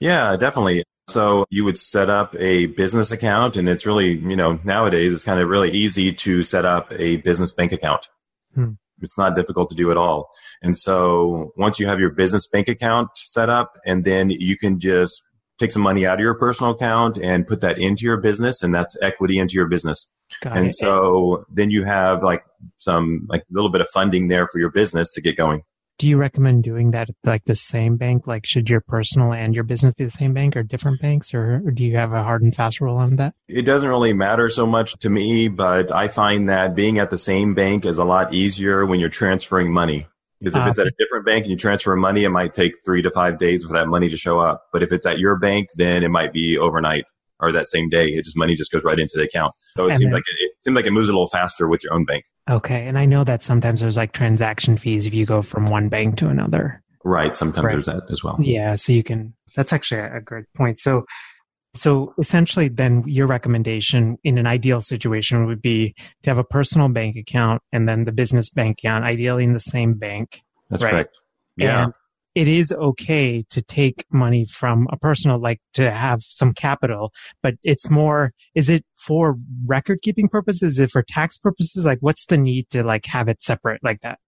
Yeah, 0.00 0.36
definitely. 0.36 0.84
So 1.08 1.46
you 1.50 1.64
would 1.64 1.78
set 1.78 2.10
up 2.10 2.34
a 2.36 2.66
business 2.66 3.12
account 3.12 3.56
and 3.56 3.68
it's 3.68 3.86
really, 3.86 4.12
you 4.18 4.36
know, 4.36 4.58
nowadays 4.64 5.12
it's 5.14 5.22
kind 5.22 5.40
of 5.40 5.48
really 5.48 5.70
easy 5.70 6.12
to 6.12 6.42
set 6.42 6.64
up 6.64 6.92
a 6.92 7.18
business 7.18 7.52
bank 7.52 7.72
account. 7.72 8.08
Hmm. 8.54 8.72
It's 9.02 9.18
not 9.18 9.36
difficult 9.36 9.68
to 9.70 9.76
do 9.76 9.90
at 9.90 9.96
all. 9.96 10.30
And 10.62 10.76
so 10.76 11.52
once 11.56 11.78
you 11.78 11.86
have 11.86 12.00
your 12.00 12.10
business 12.10 12.46
bank 12.48 12.66
account 12.66 13.10
set 13.14 13.48
up 13.50 13.74
and 13.84 14.04
then 14.04 14.30
you 14.30 14.56
can 14.56 14.80
just 14.80 15.22
take 15.58 15.70
some 15.70 15.82
money 15.82 16.06
out 16.06 16.14
of 16.14 16.20
your 16.20 16.34
personal 16.34 16.72
account 16.72 17.18
and 17.18 17.46
put 17.46 17.60
that 17.60 17.78
into 17.78 18.04
your 18.04 18.18
business 18.18 18.62
and 18.62 18.74
that's 18.74 18.96
equity 19.02 19.38
into 19.38 19.54
your 19.54 19.66
business. 19.66 20.10
Got 20.42 20.56
and 20.56 20.66
it. 20.66 20.74
so 20.74 21.44
then 21.50 21.70
you 21.70 21.84
have 21.84 22.22
like 22.22 22.44
some 22.76 23.26
like 23.28 23.42
a 23.42 23.54
little 23.54 23.70
bit 23.70 23.80
of 23.80 23.88
funding 23.88 24.28
there 24.28 24.48
for 24.48 24.58
your 24.58 24.70
business 24.70 25.12
to 25.12 25.20
get 25.20 25.36
going 25.36 25.62
do 25.98 26.06
you 26.06 26.16
recommend 26.16 26.62
doing 26.62 26.90
that 26.90 27.08
at 27.08 27.16
like 27.24 27.44
the 27.44 27.54
same 27.54 27.96
bank? 27.96 28.26
Like, 28.26 28.46
should 28.46 28.68
your 28.68 28.80
personal 28.80 29.32
and 29.32 29.54
your 29.54 29.64
business 29.64 29.94
be 29.94 30.04
the 30.04 30.10
same 30.10 30.34
bank 30.34 30.56
or 30.56 30.62
different 30.62 31.00
banks, 31.00 31.32
or, 31.32 31.62
or, 31.64 31.70
do 31.70 31.84
you 31.84 31.96
have 31.96 32.12
a 32.12 32.22
hard 32.22 32.42
and 32.42 32.54
fast 32.54 32.80
rule 32.80 32.96
on 32.96 33.16
that? 33.16 33.34
It 33.48 33.62
doesn't 33.62 33.88
really 33.88 34.12
matter 34.12 34.50
so 34.50 34.66
much 34.66 34.98
to 34.98 35.10
me, 35.10 35.48
but 35.48 35.90
I 35.92 36.08
find 36.08 36.48
that 36.48 36.74
being 36.74 36.98
at 36.98 37.10
the 37.10 37.18
same 37.18 37.54
bank 37.54 37.86
is 37.86 37.98
a 37.98 38.04
lot 38.04 38.34
easier 38.34 38.84
when 38.84 39.00
you're 39.00 39.08
transferring 39.08 39.72
money. 39.72 40.06
Because 40.40 40.54
if 40.54 40.62
uh, 40.62 40.68
it's 40.68 40.78
at 40.78 40.86
a 40.86 40.92
different 40.98 41.24
bank 41.24 41.44
and 41.44 41.50
you 41.50 41.56
transfer 41.56 41.96
money, 41.96 42.24
it 42.24 42.28
might 42.28 42.54
take 42.54 42.74
three 42.84 43.02
to 43.02 43.10
five 43.10 43.38
days 43.38 43.64
for 43.64 43.72
that 43.72 43.88
money 43.88 44.08
to 44.08 44.16
show 44.16 44.38
up. 44.38 44.64
But 44.72 44.82
if 44.82 44.92
it's 44.92 45.06
at 45.06 45.18
your 45.18 45.36
bank, 45.38 45.68
then 45.76 46.02
it 46.02 46.10
might 46.10 46.32
be 46.32 46.58
overnight 46.58 47.04
or 47.40 47.52
that 47.52 47.66
same 47.66 47.88
day. 47.88 48.08
It 48.08 48.24
just 48.24 48.36
money 48.36 48.54
just 48.54 48.72
goes 48.72 48.84
right 48.84 48.98
into 48.98 49.16
the 49.16 49.24
account. 49.24 49.54
So 49.76 49.88
it 49.88 49.96
seems 49.96 50.12
like 50.12 50.22
it, 50.26 50.44
it 50.44 50.52
seems 50.62 50.74
like 50.74 50.86
it 50.86 50.90
moves 50.90 51.08
a 51.08 51.12
little 51.12 51.28
faster 51.28 51.68
with 51.68 51.84
your 51.84 51.92
own 51.92 52.04
bank. 52.04 52.24
Okay. 52.50 52.86
And 52.86 52.98
I 52.98 53.04
know 53.04 53.24
that 53.24 53.42
sometimes 53.42 53.80
there's 53.80 53.96
like 53.96 54.12
transaction 54.12 54.76
fees 54.78 55.06
if 55.06 55.14
you 55.14 55.26
go 55.26 55.42
from 55.42 55.66
one 55.66 55.88
bank 55.88 56.16
to 56.18 56.28
another. 56.28 56.82
Right. 57.04 57.36
Sometimes 57.36 57.64
right. 57.64 57.72
there's 57.72 57.86
that 57.86 58.02
as 58.10 58.24
well. 58.24 58.36
Yeah. 58.40 58.74
So 58.74 58.92
you 58.92 59.02
can, 59.02 59.34
that's 59.54 59.72
actually 59.72 60.00
a 60.00 60.20
great 60.20 60.46
point. 60.54 60.78
So, 60.78 61.04
so 61.76 62.14
essentially 62.18 62.68
then 62.68 63.02
your 63.06 63.26
recommendation 63.26 64.18
in 64.24 64.38
an 64.38 64.46
ideal 64.46 64.80
situation 64.80 65.46
would 65.46 65.62
be 65.62 65.94
to 66.22 66.30
have 66.30 66.38
a 66.38 66.44
personal 66.44 66.88
bank 66.88 67.16
account 67.16 67.62
and 67.72 67.88
then 67.88 68.04
the 68.04 68.12
business 68.12 68.50
bank 68.50 68.78
account, 68.78 69.04
ideally 69.04 69.44
in 69.44 69.52
the 69.52 69.60
same 69.60 69.94
bank. 69.94 70.42
That's 70.70 70.82
right? 70.82 70.90
correct. 70.90 71.20
Yeah. 71.56 71.84
And 71.84 71.92
it 72.34 72.48
is 72.48 72.70
okay 72.70 73.44
to 73.48 73.62
take 73.62 74.04
money 74.10 74.44
from 74.44 74.86
a 74.90 74.98
personal, 74.98 75.40
like 75.40 75.60
to 75.72 75.90
have 75.90 76.20
some 76.22 76.52
capital, 76.52 77.12
but 77.42 77.54
it's 77.62 77.88
more, 77.88 78.32
is 78.54 78.68
it 78.68 78.84
for 78.98 79.36
record 79.66 80.02
keeping 80.02 80.28
purposes? 80.28 80.74
Is 80.74 80.80
it 80.80 80.90
for 80.90 81.02
tax 81.02 81.38
purposes? 81.38 81.86
Like 81.86 81.98
what's 82.00 82.26
the 82.26 82.36
need 82.36 82.68
to 82.70 82.82
like 82.82 83.06
have 83.06 83.28
it 83.28 83.42
separate 83.42 83.82
like 83.82 84.02
that? 84.02 84.18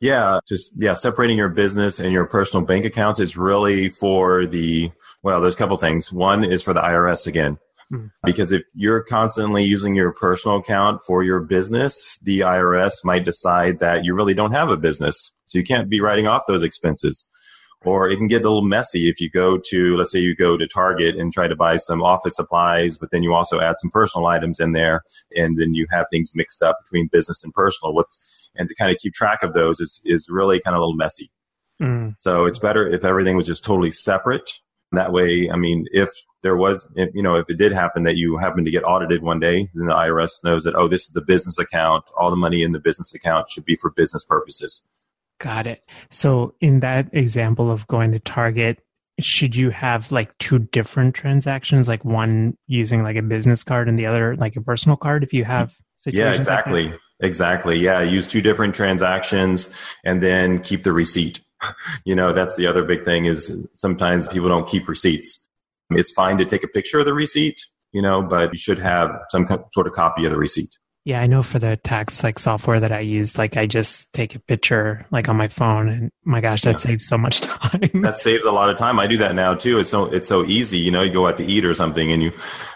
Yeah, 0.00 0.40
just 0.48 0.72
yeah, 0.76 0.94
separating 0.94 1.36
your 1.36 1.48
business 1.48 1.98
and 1.98 2.12
your 2.12 2.26
personal 2.26 2.64
bank 2.64 2.84
accounts 2.84 3.20
is 3.20 3.36
really 3.36 3.88
for 3.88 4.46
the 4.46 4.90
well, 5.22 5.40
there's 5.40 5.54
a 5.54 5.58
couple 5.58 5.76
things. 5.76 6.12
One 6.12 6.44
is 6.44 6.62
for 6.62 6.72
the 6.72 6.80
IRS 6.80 7.26
again. 7.26 7.58
Hmm. 7.90 8.06
Because 8.24 8.52
if 8.52 8.62
you're 8.74 9.02
constantly 9.02 9.64
using 9.64 9.94
your 9.94 10.12
personal 10.12 10.58
account 10.58 11.00
for 11.06 11.22
your 11.22 11.40
business, 11.40 12.18
the 12.22 12.40
IRS 12.40 12.92
might 13.04 13.24
decide 13.24 13.78
that 13.78 14.04
you 14.04 14.14
really 14.14 14.34
don't 14.34 14.52
have 14.52 14.70
a 14.70 14.76
business. 14.76 15.32
So 15.46 15.58
you 15.58 15.64
can't 15.64 15.88
be 15.88 16.00
writing 16.00 16.26
off 16.26 16.42
those 16.46 16.62
expenses. 16.62 17.26
Or 17.84 18.10
it 18.10 18.16
can 18.16 18.26
get 18.26 18.40
a 18.42 18.48
little 18.48 18.62
messy 18.62 19.08
if 19.08 19.20
you 19.20 19.30
go 19.30 19.56
to, 19.56 19.96
let's 19.96 20.10
say 20.10 20.18
you 20.18 20.34
go 20.34 20.56
to 20.56 20.66
Target 20.66 21.14
and 21.16 21.32
try 21.32 21.46
to 21.46 21.54
buy 21.54 21.76
some 21.76 22.02
office 22.02 22.34
supplies, 22.34 22.96
but 22.96 23.12
then 23.12 23.22
you 23.22 23.34
also 23.34 23.60
add 23.60 23.76
some 23.78 23.90
personal 23.90 24.26
items 24.26 24.58
in 24.58 24.72
there 24.72 25.02
and 25.36 25.56
then 25.58 25.74
you 25.74 25.86
have 25.90 26.06
things 26.10 26.32
mixed 26.34 26.60
up 26.60 26.78
between 26.82 27.06
business 27.06 27.44
and 27.44 27.54
personal. 27.54 27.94
What's, 27.94 28.50
and 28.56 28.68
to 28.68 28.74
kind 28.74 28.90
of 28.90 28.98
keep 28.98 29.14
track 29.14 29.44
of 29.44 29.52
those 29.52 29.78
is, 29.78 30.02
is 30.04 30.28
really 30.28 30.60
kind 30.60 30.74
of 30.74 30.78
a 30.78 30.82
little 30.82 30.96
messy. 30.96 31.30
Mm. 31.80 32.14
So 32.18 32.46
it's 32.46 32.58
better 32.58 32.88
if 32.88 33.04
everything 33.04 33.36
was 33.36 33.46
just 33.46 33.64
totally 33.64 33.92
separate. 33.92 34.50
That 34.90 35.12
way, 35.12 35.48
I 35.48 35.56
mean, 35.56 35.86
if 35.92 36.10
there 36.42 36.56
was, 36.56 36.88
if, 36.96 37.14
you 37.14 37.22
know, 37.22 37.36
if 37.36 37.48
it 37.48 37.58
did 37.58 37.72
happen 37.72 38.04
that 38.04 38.16
you 38.16 38.38
happen 38.38 38.64
to 38.64 38.70
get 38.70 38.84
audited 38.84 39.22
one 39.22 39.38
day, 39.38 39.68
then 39.74 39.86
the 39.86 39.94
IRS 39.94 40.42
knows 40.42 40.64
that, 40.64 40.74
oh, 40.74 40.88
this 40.88 41.04
is 41.04 41.10
the 41.10 41.20
business 41.20 41.58
account. 41.58 42.04
All 42.18 42.30
the 42.30 42.36
money 42.36 42.62
in 42.62 42.72
the 42.72 42.80
business 42.80 43.14
account 43.14 43.50
should 43.50 43.64
be 43.64 43.76
for 43.76 43.90
business 43.90 44.24
purposes. 44.24 44.82
Got 45.40 45.66
it. 45.66 45.84
So 46.10 46.54
in 46.60 46.80
that 46.80 47.08
example 47.12 47.70
of 47.70 47.86
going 47.86 48.12
to 48.12 48.18
Target, 48.18 48.82
should 49.20 49.56
you 49.56 49.70
have 49.70 50.10
like 50.12 50.36
two 50.38 50.58
different 50.58 51.14
transactions, 51.14 51.88
like 51.88 52.04
one 52.04 52.56
using 52.66 53.02
like 53.02 53.16
a 53.16 53.22
business 53.22 53.62
card 53.62 53.88
and 53.88 53.98
the 53.98 54.06
other 54.06 54.36
like 54.36 54.56
a 54.56 54.60
personal 54.60 54.96
card 54.96 55.22
if 55.22 55.32
you 55.32 55.44
have 55.44 55.74
situations. 55.96 56.34
Yeah, 56.34 56.36
exactly. 56.36 56.84
Like 56.88 57.00
exactly. 57.20 57.78
Yeah. 57.78 58.02
Use 58.02 58.28
two 58.28 58.42
different 58.42 58.74
transactions 58.74 59.72
and 60.04 60.22
then 60.22 60.60
keep 60.60 60.82
the 60.82 60.92
receipt. 60.92 61.40
you 62.04 62.14
know, 62.14 62.32
that's 62.32 62.56
the 62.56 62.66
other 62.66 62.84
big 62.84 63.04
thing 63.04 63.26
is 63.26 63.66
sometimes 63.74 64.28
people 64.28 64.48
don't 64.48 64.68
keep 64.68 64.88
receipts. 64.88 65.48
It's 65.90 66.12
fine 66.12 66.38
to 66.38 66.44
take 66.44 66.62
a 66.64 66.68
picture 66.68 66.98
of 66.98 67.06
the 67.06 67.14
receipt, 67.14 67.60
you 67.92 68.02
know, 68.02 68.22
but 68.22 68.52
you 68.52 68.58
should 68.58 68.78
have 68.78 69.10
some 69.30 69.46
sort 69.72 69.86
of 69.86 69.92
copy 69.92 70.24
of 70.24 70.30
the 70.30 70.36
receipt. 70.36 70.70
Yeah, 71.08 71.22
I 71.22 71.26
know 71.26 71.42
for 71.42 71.58
the 71.58 71.78
tax 71.78 72.22
like 72.22 72.38
software 72.38 72.80
that 72.80 72.92
I 72.92 73.00
use, 73.00 73.38
like 73.38 73.56
I 73.56 73.64
just 73.64 74.12
take 74.12 74.34
a 74.34 74.38
picture 74.38 75.06
like 75.10 75.26
on 75.30 75.38
my 75.38 75.48
phone 75.48 75.88
and 75.88 76.12
my 76.22 76.42
gosh, 76.42 76.64
that 76.64 76.72
yeah. 76.72 76.76
saves 76.76 77.06
so 77.06 77.16
much 77.16 77.40
time. 77.40 78.02
that 78.02 78.18
saves 78.18 78.44
a 78.44 78.52
lot 78.52 78.68
of 78.68 78.76
time. 78.76 79.00
I 79.00 79.06
do 79.06 79.16
that 79.16 79.34
now 79.34 79.54
too. 79.54 79.78
It's 79.78 79.88
so 79.88 80.04
it's 80.04 80.28
so 80.28 80.44
easy. 80.44 80.76
You 80.76 80.90
know, 80.90 81.00
you 81.00 81.10
go 81.10 81.26
out 81.26 81.38
to 81.38 81.46
eat 81.46 81.64
or 81.64 81.72
something 81.72 82.12
and 82.12 82.22
you 82.22 82.30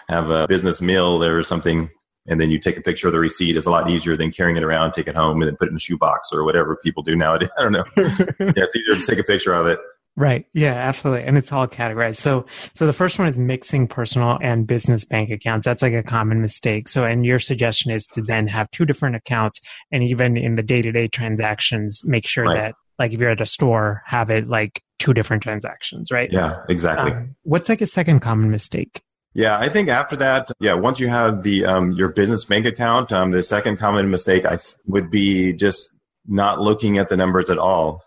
have 0.09 0.31
a 0.31 0.47
business 0.47 0.81
meal 0.81 1.19
there 1.19 1.37
or 1.37 1.43
something 1.43 1.91
and 2.25 2.39
then 2.39 2.49
you 2.49 2.59
take 2.59 2.77
a 2.77 2.81
picture 2.81 3.07
of 3.07 3.13
the 3.13 3.19
receipt 3.19 3.55
It's 3.57 3.65
a 3.65 3.71
lot 3.71 3.89
easier 3.89 4.15
than 4.15 4.31
carrying 4.31 4.57
it 4.57 4.63
around, 4.63 4.93
take 4.93 5.07
it 5.07 5.15
home, 5.15 5.41
and 5.41 5.49
then 5.49 5.55
put 5.55 5.67
it 5.67 5.71
in 5.71 5.75
a 5.75 5.79
shoebox 5.79 6.31
or 6.31 6.43
whatever 6.43 6.75
people 6.77 7.03
do 7.03 7.15
nowadays. 7.15 7.49
I 7.57 7.61
don't 7.61 7.73
know. 7.73 7.85
yeah, 7.97 8.05
it's 8.39 8.75
easier 8.75 8.95
to 8.95 9.05
take 9.05 9.19
a 9.19 9.23
picture 9.23 9.53
of 9.53 9.67
it. 9.67 9.79
Right. 10.15 10.45
Yeah, 10.53 10.73
absolutely. 10.73 11.25
And 11.25 11.37
it's 11.37 11.51
all 11.51 11.67
categorized. 11.67 12.17
So, 12.17 12.45
so 12.75 12.85
the 12.85 12.93
first 12.93 13.17
one 13.17 13.27
is 13.27 13.37
mixing 13.37 13.87
personal 13.87 14.37
and 14.41 14.67
business 14.67 15.05
bank 15.05 15.31
accounts. 15.31 15.65
That's 15.65 15.81
like 15.81 15.93
a 15.93 16.03
common 16.03 16.39
mistake. 16.41 16.87
So, 16.87 17.03
and 17.03 17.25
your 17.25 17.39
suggestion 17.39 17.91
is 17.91 18.05
to 18.07 18.21
then 18.21 18.47
have 18.47 18.69
two 18.71 18.85
different 18.85 19.15
accounts 19.15 19.59
and 19.91 20.03
even 20.03 20.37
in 20.37 20.55
the 20.55 20.61
day 20.61 20.83
to 20.83 20.91
day 20.91 21.07
transactions, 21.07 22.01
make 22.05 22.27
sure 22.27 22.45
right. 22.45 22.55
that 22.55 22.75
like 22.99 23.11
if 23.11 23.19
you're 23.19 23.31
at 23.31 23.41
a 23.41 23.45
store, 23.45 24.03
have 24.05 24.29
it 24.29 24.47
like 24.47 24.83
two 24.99 25.13
different 25.13 25.41
transactions, 25.41 26.11
right? 26.11 26.29
Yeah, 26.31 26.63
exactly. 26.69 27.11
Um, 27.11 27.35
what's 27.43 27.67
like 27.67 27.81
a 27.81 27.87
second 27.87 28.19
common 28.19 28.51
mistake? 28.51 29.01
Yeah, 29.33 29.57
I 29.57 29.67
think 29.67 29.89
after 29.89 30.15
that, 30.17 30.51
yeah, 30.59 30.75
once 30.75 30.99
you 30.99 31.09
have 31.09 31.41
the 31.41 31.65
um, 31.65 31.93
your 31.93 32.09
business 32.09 32.45
bank 32.45 32.67
account, 32.67 33.11
um, 33.11 33.31
the 33.31 33.41
second 33.41 33.77
common 33.77 34.11
mistake 34.11 34.45
I 34.45 34.57
th- 34.57 34.75
would 34.85 35.09
be 35.09 35.53
just 35.53 35.89
not 36.27 36.59
looking 36.59 36.99
at 36.99 37.09
the 37.09 37.17
numbers 37.17 37.49
at 37.49 37.57
all 37.57 38.03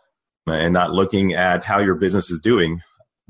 and 0.46 0.72
not 0.72 0.92
looking 0.92 1.34
at 1.34 1.64
how 1.64 1.80
your 1.80 1.94
business 1.94 2.30
is 2.30 2.40
doing 2.40 2.80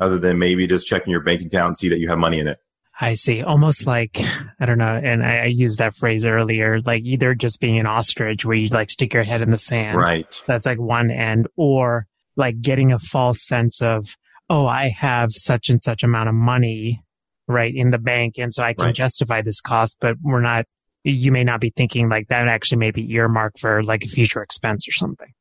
other 0.00 0.18
than 0.18 0.38
maybe 0.38 0.66
just 0.66 0.86
checking 0.86 1.10
your 1.10 1.22
bank 1.22 1.42
account 1.42 1.68
and 1.68 1.76
see 1.76 1.88
that 1.88 1.98
you 1.98 2.08
have 2.08 2.18
money 2.18 2.38
in 2.38 2.48
it. 2.48 2.58
I 2.98 3.14
see. 3.14 3.42
Almost 3.42 3.86
like, 3.86 4.18
I 4.58 4.64
don't 4.64 4.78
know. 4.78 5.00
And 5.02 5.24
I, 5.24 5.40
I, 5.40 5.44
used 5.46 5.78
that 5.78 5.94
phrase 5.96 6.24
earlier, 6.24 6.80
like 6.80 7.04
either 7.04 7.34
just 7.34 7.60
being 7.60 7.78
an 7.78 7.86
ostrich 7.86 8.44
where 8.44 8.56
you 8.56 8.68
like 8.68 8.90
stick 8.90 9.12
your 9.12 9.22
head 9.22 9.42
in 9.42 9.50
the 9.50 9.58
sand. 9.58 9.98
Right. 9.98 10.42
That's 10.46 10.64
like 10.64 10.78
one 10.78 11.10
end 11.10 11.46
or 11.56 12.06
like 12.36 12.60
getting 12.62 12.92
a 12.92 12.98
false 12.98 13.46
sense 13.46 13.82
of, 13.82 14.16
oh, 14.48 14.66
I 14.66 14.88
have 14.88 15.30
such 15.32 15.68
and 15.68 15.82
such 15.82 16.04
amount 16.04 16.30
of 16.30 16.34
money, 16.34 17.02
right, 17.46 17.74
in 17.74 17.90
the 17.90 17.98
bank. 17.98 18.38
And 18.38 18.54
so 18.54 18.62
I 18.62 18.72
can 18.72 18.86
right. 18.86 18.94
justify 18.94 19.42
this 19.42 19.60
cost, 19.60 19.98
but 20.00 20.16
we're 20.22 20.40
not, 20.40 20.64
you 21.04 21.30
may 21.32 21.44
not 21.44 21.60
be 21.60 21.70
thinking 21.70 22.08
like 22.08 22.28
that 22.28 22.48
actually 22.48 22.78
may 22.78 22.92
be 22.92 23.12
earmarked 23.12 23.60
for 23.60 23.82
like 23.82 24.04
a 24.04 24.08
future 24.08 24.42
expense 24.42 24.88
or 24.88 24.92
something. 24.92 25.32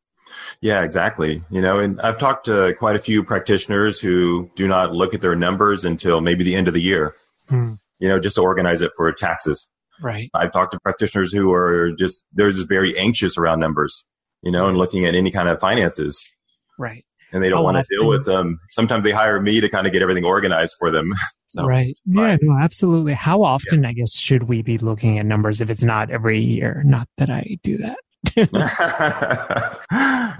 Yeah, 0.61 0.83
exactly. 0.83 1.43
You 1.49 1.61
know, 1.61 1.79
and 1.79 1.99
I've 2.01 2.17
talked 2.17 2.45
to 2.45 2.73
quite 2.77 2.95
a 2.95 2.99
few 2.99 3.23
practitioners 3.23 3.99
who 3.99 4.49
do 4.55 4.67
not 4.67 4.93
look 4.93 5.13
at 5.13 5.21
their 5.21 5.35
numbers 5.35 5.85
until 5.85 6.21
maybe 6.21 6.43
the 6.43 6.55
end 6.55 6.67
of 6.67 6.73
the 6.73 6.81
year, 6.81 7.15
hmm. 7.49 7.73
you 7.99 8.09
know, 8.09 8.19
just 8.19 8.35
to 8.35 8.41
organize 8.41 8.81
it 8.81 8.91
for 8.97 9.11
taxes. 9.11 9.69
Right. 10.01 10.29
I've 10.33 10.51
talked 10.51 10.73
to 10.73 10.79
practitioners 10.79 11.31
who 11.31 11.51
are 11.53 11.91
just, 11.91 12.25
they're 12.33 12.51
just 12.51 12.67
very 12.67 12.97
anxious 12.97 13.37
around 13.37 13.59
numbers, 13.59 14.05
you 14.41 14.51
know, 14.51 14.67
and 14.67 14.77
looking 14.77 15.05
at 15.05 15.15
any 15.15 15.31
kind 15.31 15.47
of 15.47 15.59
finances. 15.59 16.31
Right. 16.77 17.05
And 17.31 17.43
they 17.43 17.49
don't 17.49 17.63
want 17.63 17.77
to 17.77 17.95
deal 17.95 18.07
with 18.07 18.25
them. 18.25 18.59
Sometimes 18.69 19.03
they 19.03 19.11
hire 19.11 19.41
me 19.41 19.59
to 19.59 19.67
kind 19.67 19.85
of 19.87 19.93
get 19.93 20.01
everything 20.01 20.25
organized 20.25 20.75
for 20.79 20.89
them. 20.89 21.13
so, 21.49 21.65
right. 21.65 21.97
Yeah, 22.05 22.37
no, 22.41 22.57
absolutely. 22.57 23.13
How 23.13 23.43
often, 23.43 23.83
yeah. 23.83 23.89
I 23.89 23.93
guess, 23.93 24.15
should 24.15 24.43
we 24.43 24.61
be 24.61 24.77
looking 24.77 25.19
at 25.19 25.25
numbers 25.25 25.59
if 25.59 25.69
it's 25.69 25.83
not 25.83 26.11
every 26.11 26.39
year? 26.39 26.81
Not 26.85 27.07
that 27.17 27.29
I 27.29 27.57
do 27.63 27.77
that. 27.77 27.97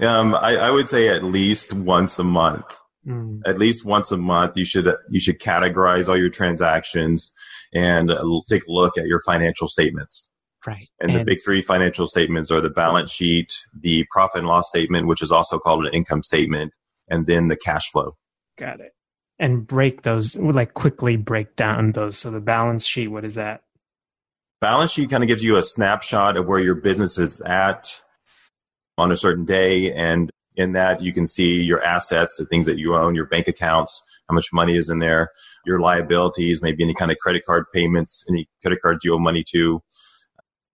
um, 0.00 0.34
I, 0.34 0.56
I, 0.60 0.70
would 0.70 0.88
say 0.88 1.08
at 1.08 1.24
least 1.24 1.72
once 1.72 2.18
a 2.18 2.24
month. 2.24 2.64
Mm. 3.06 3.42
At 3.46 3.58
least 3.58 3.84
once 3.84 4.10
a 4.10 4.16
month, 4.16 4.56
you 4.56 4.64
should 4.64 4.92
you 5.10 5.20
should 5.20 5.40
categorize 5.40 6.08
all 6.08 6.16
your 6.16 6.30
transactions 6.30 7.32
and 7.72 8.10
take 8.48 8.66
a 8.66 8.72
look 8.72 8.98
at 8.98 9.06
your 9.06 9.20
financial 9.20 9.68
statements 9.68 10.28
Right. 10.66 10.88
And, 11.00 11.12
and 11.12 11.20
the 11.20 11.24
big 11.24 11.38
three 11.44 11.62
financial 11.62 12.08
statements 12.08 12.50
are 12.50 12.60
the 12.60 12.68
balance 12.68 13.12
sheet, 13.12 13.56
the 13.78 14.04
profit 14.10 14.40
and 14.40 14.48
loss 14.48 14.68
statement, 14.68 15.06
which 15.06 15.22
is 15.22 15.30
also 15.30 15.58
called 15.58 15.86
an 15.86 15.94
income 15.94 16.24
statement, 16.24 16.72
and 17.08 17.26
then 17.26 17.48
the 17.48 17.56
cash 17.56 17.90
flow. 17.92 18.16
Got 18.58 18.80
it. 18.80 18.92
And 19.38 19.66
break 19.66 20.02
those, 20.02 20.34
like 20.34 20.74
quickly 20.74 21.16
break 21.16 21.54
down 21.56 21.92
those. 21.92 22.18
So 22.18 22.30
the 22.30 22.40
balance 22.40 22.84
sheet, 22.84 23.08
what 23.08 23.24
is 23.24 23.36
that? 23.36 23.62
Balance 24.60 24.92
sheet 24.92 25.10
kind 25.10 25.22
of 25.22 25.28
gives 25.28 25.42
you 25.42 25.56
a 25.56 25.62
snapshot 25.62 26.36
of 26.36 26.46
where 26.46 26.58
your 26.58 26.74
business 26.74 27.18
is 27.18 27.40
at 27.42 28.02
on 28.96 29.12
a 29.12 29.16
certain 29.16 29.44
day. 29.44 29.92
And 29.92 30.30
in 30.56 30.72
that, 30.72 31.02
you 31.02 31.12
can 31.12 31.26
see 31.26 31.60
your 31.60 31.82
assets, 31.82 32.36
the 32.36 32.46
things 32.46 32.66
that 32.66 32.78
you 32.78 32.96
own, 32.96 33.14
your 33.14 33.26
bank 33.26 33.48
accounts, 33.48 34.02
how 34.28 34.34
much 34.34 34.48
money 34.52 34.76
is 34.76 34.88
in 34.88 34.98
there, 34.98 35.30
your 35.66 35.80
liabilities, 35.80 36.62
maybe 36.62 36.82
any 36.82 36.94
kind 36.94 37.10
of 37.10 37.18
credit 37.18 37.44
card 37.44 37.66
payments, 37.72 38.24
any 38.28 38.48
credit 38.62 38.80
cards 38.80 39.04
you 39.04 39.14
owe 39.14 39.18
money 39.18 39.44
to. 39.52 39.82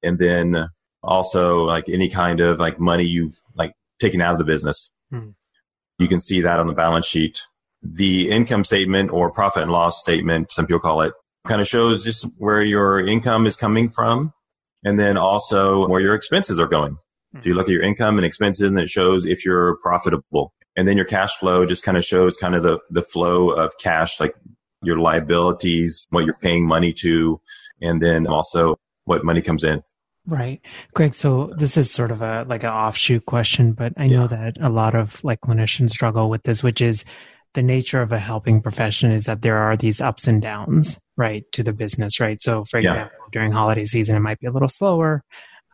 And 0.02 0.18
then 0.18 0.68
also 1.02 1.64
like 1.64 1.88
any 1.88 2.08
kind 2.08 2.40
of 2.40 2.60
like 2.60 2.78
money 2.78 3.04
you've 3.04 3.40
like 3.56 3.72
taken 4.00 4.20
out 4.20 4.32
of 4.32 4.38
the 4.38 4.44
business. 4.44 4.90
Hmm. 5.10 5.30
You 5.98 6.08
can 6.08 6.20
see 6.20 6.40
that 6.40 6.58
on 6.58 6.68
the 6.68 6.72
balance 6.72 7.06
sheet. 7.06 7.42
The 7.82 8.30
income 8.30 8.64
statement 8.64 9.10
or 9.10 9.32
profit 9.32 9.64
and 9.64 9.72
loss 9.72 10.00
statement, 10.00 10.52
some 10.52 10.66
people 10.66 10.80
call 10.80 11.02
it, 11.02 11.12
kind 11.46 11.60
of 11.60 11.68
shows 11.68 12.04
just 12.04 12.26
where 12.38 12.62
your 12.62 13.04
income 13.06 13.46
is 13.46 13.56
coming 13.56 13.88
from 13.88 14.32
and 14.84 14.98
then 14.98 15.16
also 15.16 15.86
where 15.88 16.00
your 16.00 16.14
expenses 16.14 16.58
are 16.60 16.66
going. 16.66 16.96
Hmm. 17.32 17.38
So 17.38 17.48
you 17.48 17.54
look 17.54 17.68
at 17.68 17.72
your 17.72 17.82
income 17.82 18.16
and 18.16 18.24
expenses 18.24 18.62
and 18.62 18.78
it 18.78 18.88
shows 18.88 19.26
if 19.26 19.44
you're 19.44 19.76
profitable. 19.82 20.52
And 20.76 20.88
then 20.88 20.96
your 20.96 21.06
cash 21.06 21.36
flow 21.36 21.66
just 21.66 21.84
kind 21.84 21.98
of 21.98 22.04
shows 22.04 22.36
kind 22.36 22.54
of 22.54 22.62
the, 22.62 22.78
the 22.90 23.02
flow 23.02 23.50
of 23.50 23.72
cash, 23.78 24.20
like 24.20 24.34
your 24.82 24.98
liabilities, 24.98 26.06
what 26.10 26.24
you're 26.24 26.34
paying 26.34 26.66
money 26.66 26.92
to, 26.94 27.40
and 27.80 28.00
then 28.00 28.26
also 28.26 28.76
what 29.04 29.24
money 29.24 29.42
comes 29.42 29.64
in. 29.64 29.82
Right. 30.26 30.60
Greg, 30.94 31.14
so 31.14 31.52
this 31.58 31.76
is 31.76 31.90
sort 31.90 32.12
of 32.12 32.22
a 32.22 32.44
like 32.48 32.62
an 32.62 32.70
offshoot 32.70 33.26
question, 33.26 33.72
but 33.72 33.92
I 33.96 34.06
know 34.06 34.22
yeah. 34.22 34.26
that 34.28 34.56
a 34.60 34.68
lot 34.68 34.94
of 34.94 35.22
like 35.24 35.40
clinicians 35.40 35.90
struggle 35.90 36.30
with 36.30 36.44
this, 36.44 36.62
which 36.62 36.80
is 36.80 37.04
the 37.54 37.62
nature 37.62 38.00
of 38.00 38.12
a 38.12 38.18
helping 38.18 38.62
profession 38.62 39.12
is 39.12 39.26
that 39.26 39.42
there 39.42 39.58
are 39.58 39.76
these 39.76 40.00
ups 40.00 40.26
and 40.26 40.40
downs, 40.40 40.98
right, 41.16 41.44
to 41.52 41.62
the 41.62 41.72
business, 41.72 42.20
right? 42.20 42.40
So 42.40 42.64
for 42.64 42.78
example, 42.78 43.18
during 43.32 43.52
holiday 43.52 43.84
season 43.84 44.16
it 44.16 44.20
might 44.20 44.40
be 44.40 44.46
a 44.46 44.52
little 44.52 44.68
slower, 44.68 45.22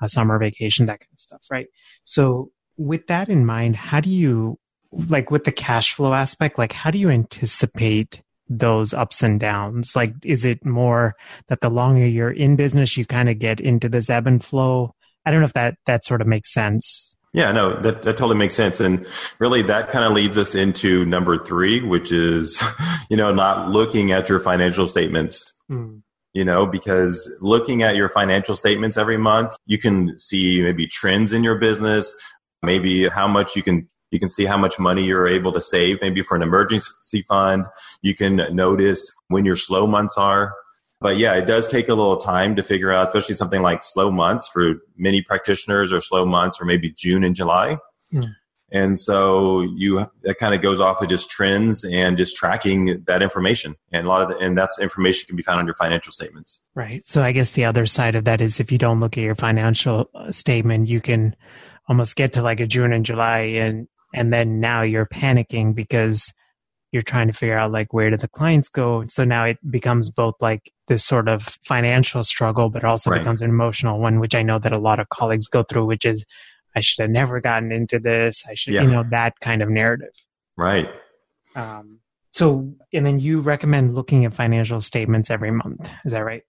a 0.00 0.08
summer 0.08 0.38
vacation, 0.38 0.86
that 0.86 1.00
kind 1.00 1.12
of 1.12 1.18
stuff, 1.18 1.42
right? 1.50 1.66
So 2.02 2.50
with 2.76 3.06
that 3.08 3.28
in 3.28 3.44
mind, 3.46 3.76
how 3.76 4.00
do 4.00 4.10
you 4.10 4.58
like 4.92 5.30
with 5.30 5.44
the 5.44 5.52
cash 5.52 5.94
flow 5.94 6.14
aspect, 6.14 6.58
like 6.58 6.72
how 6.72 6.90
do 6.90 6.98
you 6.98 7.10
anticipate 7.10 8.22
those 8.48 8.94
ups 8.94 9.22
and 9.22 9.38
downs? 9.38 9.94
Like, 9.94 10.14
is 10.24 10.44
it 10.44 10.64
more 10.64 11.14
that 11.48 11.60
the 11.60 11.68
longer 11.68 12.06
you're 12.06 12.30
in 12.30 12.56
business, 12.56 12.96
you 12.96 13.04
kind 13.04 13.28
of 13.28 13.38
get 13.38 13.60
into 13.60 13.88
this 13.88 14.08
ebb 14.08 14.26
and 14.26 14.42
flow? 14.42 14.94
I 15.24 15.30
don't 15.30 15.40
know 15.40 15.46
if 15.46 15.52
that 15.52 15.76
that 15.86 16.04
sort 16.04 16.20
of 16.20 16.26
makes 16.26 16.52
sense. 16.52 17.14
Yeah, 17.32 17.52
no, 17.52 17.80
that, 17.82 18.02
that 18.02 18.16
totally 18.16 18.36
makes 18.36 18.54
sense. 18.54 18.80
And 18.80 19.06
really 19.38 19.62
that 19.62 19.90
kind 19.90 20.04
of 20.04 20.12
leads 20.12 20.38
us 20.38 20.54
into 20.54 21.04
number 21.04 21.42
three, 21.42 21.80
which 21.80 22.10
is, 22.10 22.62
you 23.10 23.16
know, 23.16 23.32
not 23.32 23.70
looking 23.70 24.12
at 24.12 24.28
your 24.28 24.40
financial 24.40 24.88
statements. 24.88 25.52
Mm. 25.70 26.02
You 26.34 26.44
know, 26.44 26.66
because 26.66 27.28
looking 27.40 27.82
at 27.82 27.96
your 27.96 28.08
financial 28.10 28.54
statements 28.54 28.96
every 28.96 29.16
month, 29.16 29.56
you 29.66 29.78
can 29.78 30.16
see 30.18 30.62
maybe 30.62 30.86
trends 30.86 31.32
in 31.32 31.42
your 31.42 31.56
business, 31.56 32.14
maybe 32.62 33.08
how 33.08 33.26
much 33.26 33.56
you 33.56 33.62
can 33.62 33.88
you 34.10 34.18
can 34.18 34.30
see 34.30 34.44
how 34.44 34.56
much 34.56 34.78
money 34.78 35.04
you're 35.04 35.28
able 35.28 35.52
to 35.52 35.60
save, 35.60 36.00
maybe 36.00 36.22
for 36.22 36.36
an 36.36 36.42
emergency 36.42 37.24
fund. 37.28 37.66
You 38.02 38.14
can 38.14 38.36
notice 38.54 39.10
when 39.28 39.44
your 39.44 39.56
slow 39.56 39.86
months 39.86 40.16
are. 40.16 40.54
But 41.00 41.16
yeah, 41.16 41.34
it 41.34 41.46
does 41.46 41.68
take 41.68 41.88
a 41.88 41.94
little 41.94 42.16
time 42.16 42.56
to 42.56 42.62
figure 42.62 42.92
out, 42.92 43.08
especially 43.08 43.36
something 43.36 43.62
like 43.62 43.84
slow 43.84 44.10
months 44.10 44.48
for 44.48 44.74
many 44.96 45.22
practitioners 45.22 45.92
or 45.92 46.00
slow 46.00 46.26
months 46.26 46.60
or 46.60 46.64
maybe 46.64 46.90
June 46.90 47.22
and 47.22 47.36
July. 47.36 47.78
Mm. 48.12 48.34
And 48.70 48.98
so 48.98 49.62
you, 49.62 50.10
that 50.24 50.38
kind 50.38 50.54
of 50.54 50.60
goes 50.60 50.80
off 50.80 51.00
of 51.00 51.08
just 51.08 51.30
trends 51.30 51.84
and 51.84 52.18
just 52.18 52.36
tracking 52.36 53.02
that 53.06 53.22
information. 53.22 53.76
And 53.92 54.06
a 54.06 54.08
lot 54.08 54.22
of 54.22 54.28
the, 54.28 54.36
and 54.38 54.58
that's 54.58 54.78
information 54.78 55.26
can 55.26 55.36
be 55.36 55.42
found 55.42 55.60
on 55.60 55.66
your 55.66 55.74
financial 55.74 56.12
statements. 56.12 56.68
Right. 56.74 57.04
So 57.06 57.22
I 57.22 57.32
guess 57.32 57.52
the 57.52 57.64
other 57.64 57.86
side 57.86 58.14
of 58.14 58.24
that 58.24 58.40
is 58.40 58.60
if 58.60 58.70
you 58.70 58.76
don't 58.76 59.00
look 59.00 59.16
at 59.16 59.24
your 59.24 59.36
financial 59.36 60.10
uh, 60.14 60.30
statement, 60.32 60.88
you 60.88 61.00
can 61.00 61.34
almost 61.88 62.16
get 62.16 62.34
to 62.34 62.42
like 62.42 62.60
a 62.60 62.66
June 62.66 62.92
and 62.92 63.06
July 63.06 63.38
and 63.38 63.88
and 64.14 64.32
then 64.32 64.60
now 64.60 64.82
you're 64.82 65.06
panicking 65.06 65.74
because 65.74 66.32
you're 66.92 67.02
trying 67.02 67.26
to 67.26 67.32
figure 67.32 67.58
out 67.58 67.72
like 67.72 67.92
where 67.92 68.10
do 68.10 68.16
the 68.16 68.28
clients 68.28 68.68
go 68.68 69.06
so 69.06 69.24
now 69.24 69.44
it 69.44 69.58
becomes 69.70 70.10
both 70.10 70.34
like 70.40 70.72
this 70.88 71.04
sort 71.04 71.28
of 71.28 71.42
financial 71.64 72.24
struggle 72.24 72.68
but 72.68 72.84
also 72.84 73.10
right. 73.10 73.18
becomes 73.18 73.42
an 73.42 73.50
emotional 73.50 73.98
one 73.98 74.20
which 74.20 74.34
i 74.34 74.42
know 74.42 74.58
that 74.58 74.72
a 74.72 74.78
lot 74.78 74.98
of 75.00 75.08
colleagues 75.08 75.48
go 75.48 75.62
through 75.62 75.86
which 75.86 76.04
is 76.04 76.24
i 76.76 76.80
should 76.80 77.02
have 77.02 77.10
never 77.10 77.40
gotten 77.40 77.72
into 77.72 77.98
this 77.98 78.44
i 78.48 78.54
should 78.54 78.74
yeah. 78.74 78.82
you 78.82 78.88
know 78.88 79.04
that 79.10 79.38
kind 79.40 79.62
of 79.62 79.68
narrative 79.68 80.12
right 80.56 80.88
um, 81.54 81.98
so 82.30 82.72
and 82.92 83.06
then 83.06 83.18
you 83.18 83.40
recommend 83.40 83.94
looking 83.94 84.24
at 84.24 84.34
financial 84.34 84.80
statements 84.80 85.30
every 85.30 85.50
month 85.50 85.90
is 86.04 86.12
that 86.12 86.24
right 86.24 86.42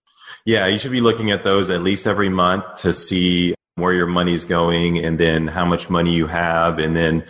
yeah 0.44 0.66
you 0.66 0.78
should 0.78 0.92
be 0.92 1.00
looking 1.00 1.30
at 1.30 1.42
those 1.42 1.70
at 1.70 1.82
least 1.82 2.06
every 2.06 2.28
month 2.28 2.64
to 2.76 2.92
see 2.92 3.54
where 3.76 3.92
your 3.92 4.06
money's 4.06 4.44
going 4.44 4.98
and 4.98 5.18
then 5.18 5.48
how 5.48 5.64
much 5.64 5.90
money 5.90 6.14
you 6.14 6.26
have 6.26 6.78
and 6.78 6.94
then 6.94 7.24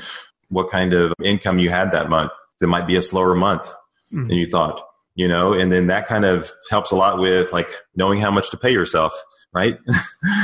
what 0.48 0.68
kind 0.68 0.92
of 0.92 1.12
income 1.22 1.58
you 1.58 1.70
had 1.70 1.92
that 1.92 2.10
month. 2.10 2.32
It 2.60 2.68
might 2.68 2.86
be 2.86 2.96
a 2.96 3.02
slower 3.02 3.34
month 3.34 3.68
mm-hmm. 4.12 4.28
than 4.28 4.36
you 4.36 4.48
thought, 4.48 4.82
you 5.20 5.28
know, 5.28 5.52
and 5.52 5.70
then 5.70 5.88
that 5.88 6.06
kind 6.06 6.24
of 6.24 6.50
helps 6.70 6.90
a 6.92 6.96
lot 6.96 7.18
with 7.18 7.52
like 7.52 7.70
knowing 7.94 8.18
how 8.18 8.30
much 8.30 8.50
to 8.52 8.56
pay 8.56 8.70
yourself, 8.70 9.12
right? 9.52 9.76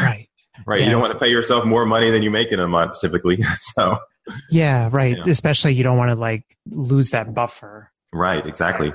Right. 0.03 0.29
right. 0.67 0.81
Yes. 0.81 0.85
You 0.85 0.91
don't 0.91 1.01
want 1.01 1.15
to 1.15 1.19
pay 1.19 1.31
yourself 1.31 1.65
more 1.65 1.87
money 1.87 2.11
than 2.11 2.23
you 2.23 2.31
make 2.31 2.53
in 2.53 2.61
a 2.61 2.69
month 2.69 3.01
typically. 3.01 3.43
so, 3.61 3.97
yeah, 4.51 4.91
right. 4.93 5.17
You 5.17 5.25
know. 5.25 5.31
Especially 5.31 5.73
you 5.73 5.83
don't 5.83 5.97
want 5.97 6.11
to 6.11 6.15
like 6.15 6.45
lose 6.69 7.13
that 7.13 7.33
buffer. 7.33 7.91
Right. 8.13 8.45
Exactly. 8.45 8.93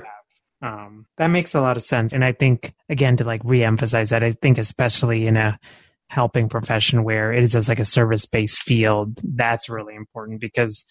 Um, 0.62 1.06
that 1.16 1.26
makes 1.26 1.52
a 1.52 1.60
lot 1.60 1.76
of 1.76 1.82
sense. 1.82 2.12
And 2.12 2.24
I 2.24 2.30
think, 2.30 2.72
again, 2.88 3.16
to 3.16 3.24
like 3.24 3.42
reemphasize 3.42 4.10
that, 4.10 4.22
I 4.22 4.30
think 4.30 4.58
especially 4.58 5.26
in 5.26 5.36
a 5.36 5.58
helping 6.10 6.48
profession 6.48 7.02
where 7.02 7.32
it 7.32 7.42
is 7.42 7.56
as 7.56 7.68
like 7.68 7.80
a 7.80 7.84
service 7.84 8.24
based 8.24 8.62
field, 8.62 9.20
that's 9.24 9.68
really 9.68 9.96
important 9.96 10.40
because 10.40 10.84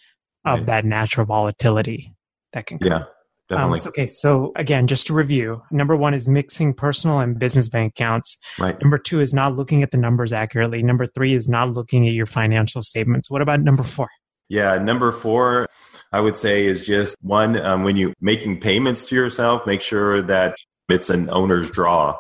of 0.43 0.60
right. 0.60 0.65
that 0.65 0.84
natural 0.84 1.25
volatility 1.25 2.13
that 2.51 2.65
can 2.65 2.77
come. 2.77 2.91
Yeah. 2.91 3.04
Definitely. 3.52 3.80
Um, 3.82 3.88
okay, 3.88 4.08
so 4.08 4.54
again, 4.56 4.88
just 4.88 5.08
to 5.08 5.14
review, 5.14 5.62
number 5.72 5.96
one 5.96 6.14
is 6.14 6.26
mixing 6.26 6.74
personal 6.74 7.20
and 7.20 7.38
business 7.38 7.68
bank 7.68 7.92
accounts. 7.92 8.38
Right. 8.58 8.80
Number 8.82 8.98
two 8.98 9.20
is 9.20 9.34
not 9.34 9.58
looking 9.58 9.84
at 9.84 9.92
the 9.92 9.98
numbers 9.98 10.32
accurately. 10.32 10.82
Number 10.82 11.06
three 11.06 11.36
is 11.36 11.50
not 11.50 11.74
looking 11.74 12.08
at 12.08 12.14
your 12.14 12.26
financial 12.26 12.82
statements. 12.82 13.30
What 13.30 13.42
about 13.42 13.60
number 13.60 13.84
four? 13.84 14.08
Yeah, 14.48 14.78
number 14.78 15.12
four, 15.12 15.68
I 16.14 16.22
would 16.22 16.38
say 16.38 16.66
is 16.66 16.86
just 16.86 17.18
one 17.22 17.58
um, 17.58 17.84
when 17.84 17.98
you 17.98 18.14
making 18.22 18.62
payments 18.62 19.08
to 19.10 19.16
yourself, 19.16 19.68
make 19.68 19.82
sure 19.82 20.22
that 20.22 20.56
it's 20.88 21.10
an 21.10 21.30
owner's 21.30 21.70
draw. 21.70 22.18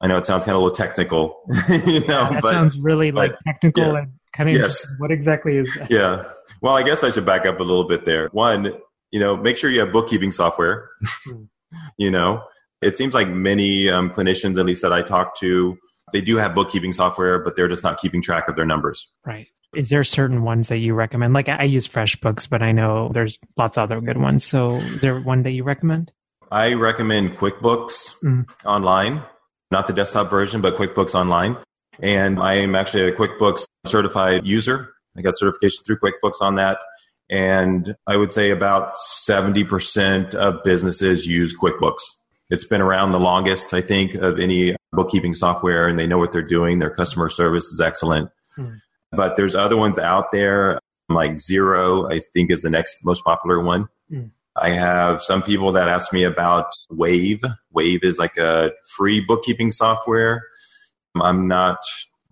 I 0.00 0.06
know 0.06 0.16
it 0.16 0.24
sounds 0.24 0.44
kind 0.44 0.54
of 0.54 0.62
a 0.62 0.64
little 0.64 0.76
technical, 0.76 1.42
you 1.68 2.00
know. 2.00 2.22
Yeah, 2.22 2.30
that 2.30 2.42
but, 2.42 2.52
sounds 2.52 2.78
really 2.78 3.12
like 3.12 3.34
technical 3.46 3.92
yeah. 3.92 3.98
and 3.98 4.12
kind 4.32 4.48
of 4.48 4.56
yes. 4.56 4.86
what 4.98 5.10
exactly 5.10 5.58
is 5.58 5.70
that? 5.78 5.90
Yeah. 5.90 6.24
Well, 6.62 6.74
I 6.74 6.82
guess 6.82 7.04
I 7.04 7.10
should 7.10 7.26
back 7.26 7.44
up 7.46 7.60
a 7.60 7.62
little 7.62 7.86
bit 7.86 8.04
there. 8.04 8.28
One, 8.32 8.72
you 9.14 9.20
know, 9.20 9.36
make 9.36 9.56
sure 9.56 9.70
you 9.70 9.78
have 9.78 9.92
bookkeeping 9.92 10.32
software. 10.32 10.90
Hmm. 11.26 11.44
you 11.98 12.10
know, 12.10 12.42
it 12.82 12.96
seems 12.96 13.14
like 13.14 13.28
many 13.28 13.88
um, 13.88 14.10
clinicians, 14.10 14.58
at 14.58 14.66
least 14.66 14.82
that 14.82 14.92
I 14.92 15.02
talk 15.02 15.38
to, 15.38 15.78
they 16.12 16.20
do 16.20 16.36
have 16.36 16.54
bookkeeping 16.54 16.92
software, 16.92 17.38
but 17.38 17.56
they're 17.56 17.68
just 17.68 17.84
not 17.84 17.98
keeping 17.98 18.20
track 18.20 18.48
of 18.48 18.56
their 18.56 18.66
numbers. 18.66 19.08
Right. 19.24 19.46
Is 19.74 19.88
there 19.88 20.04
certain 20.04 20.42
ones 20.42 20.68
that 20.68 20.78
you 20.78 20.94
recommend? 20.94 21.32
Like 21.32 21.48
I 21.48 21.64
use 21.64 21.88
FreshBooks, 21.88 22.48
but 22.48 22.62
I 22.62 22.72
know 22.72 23.10
there's 23.14 23.38
lots 23.56 23.78
of 23.78 23.84
other 23.84 24.00
good 24.00 24.18
ones. 24.18 24.44
So 24.44 24.76
is 24.76 25.00
there 25.00 25.18
one 25.18 25.44
that 25.44 25.52
you 25.52 25.64
recommend? 25.64 26.12
I 26.52 26.74
recommend 26.74 27.38
QuickBooks 27.38 28.22
mm. 28.22 28.46
online 28.66 29.22
not 29.74 29.88
the 29.88 29.92
desktop 29.92 30.30
version, 30.30 30.60
but 30.60 30.76
QuickBooks 30.76 31.14
Online. 31.14 31.56
And 32.00 32.38
I 32.38 32.54
am 32.54 32.76
actually 32.76 33.08
a 33.08 33.12
QuickBooks 33.12 33.66
certified 33.86 34.46
user. 34.46 34.94
I 35.16 35.22
got 35.22 35.36
certification 35.36 35.84
through 35.84 35.98
QuickBooks 35.98 36.40
on 36.40 36.54
that. 36.56 36.78
And 37.30 37.96
I 38.06 38.16
would 38.16 38.32
say 38.32 38.50
about 38.50 38.90
70% 38.90 40.34
of 40.34 40.62
businesses 40.62 41.26
use 41.26 41.56
QuickBooks. 41.56 42.02
It's 42.50 42.64
been 42.64 42.82
around 42.82 43.12
the 43.12 43.20
longest, 43.20 43.72
I 43.72 43.80
think, 43.80 44.14
of 44.14 44.38
any 44.38 44.76
bookkeeping 44.92 45.34
software, 45.34 45.88
and 45.88 45.98
they 45.98 46.06
know 46.06 46.18
what 46.18 46.32
they're 46.32 46.42
doing. 46.42 46.78
Their 46.78 46.94
customer 46.94 47.28
service 47.28 47.64
is 47.66 47.80
excellent. 47.80 48.30
Hmm. 48.56 48.74
But 49.12 49.36
there's 49.36 49.54
other 49.54 49.76
ones 49.76 49.98
out 49.98 50.30
there, 50.32 50.78
like 51.08 51.32
Xero, 51.32 52.12
I 52.12 52.20
think 52.32 52.50
is 52.50 52.62
the 52.62 52.70
next 52.70 52.96
most 53.02 53.24
popular 53.24 53.62
one. 53.62 53.88
Hmm. 54.10 54.26
I 54.56 54.70
have 54.70 55.22
some 55.22 55.42
people 55.42 55.72
that 55.72 55.88
ask 55.88 56.12
me 56.12 56.22
about 56.22 56.66
Wave. 56.90 57.42
Wave 57.72 58.04
is 58.04 58.18
like 58.18 58.36
a 58.36 58.70
free 58.96 59.20
bookkeeping 59.20 59.72
software. 59.72 60.44
I'm 61.20 61.48
not, 61.48 61.78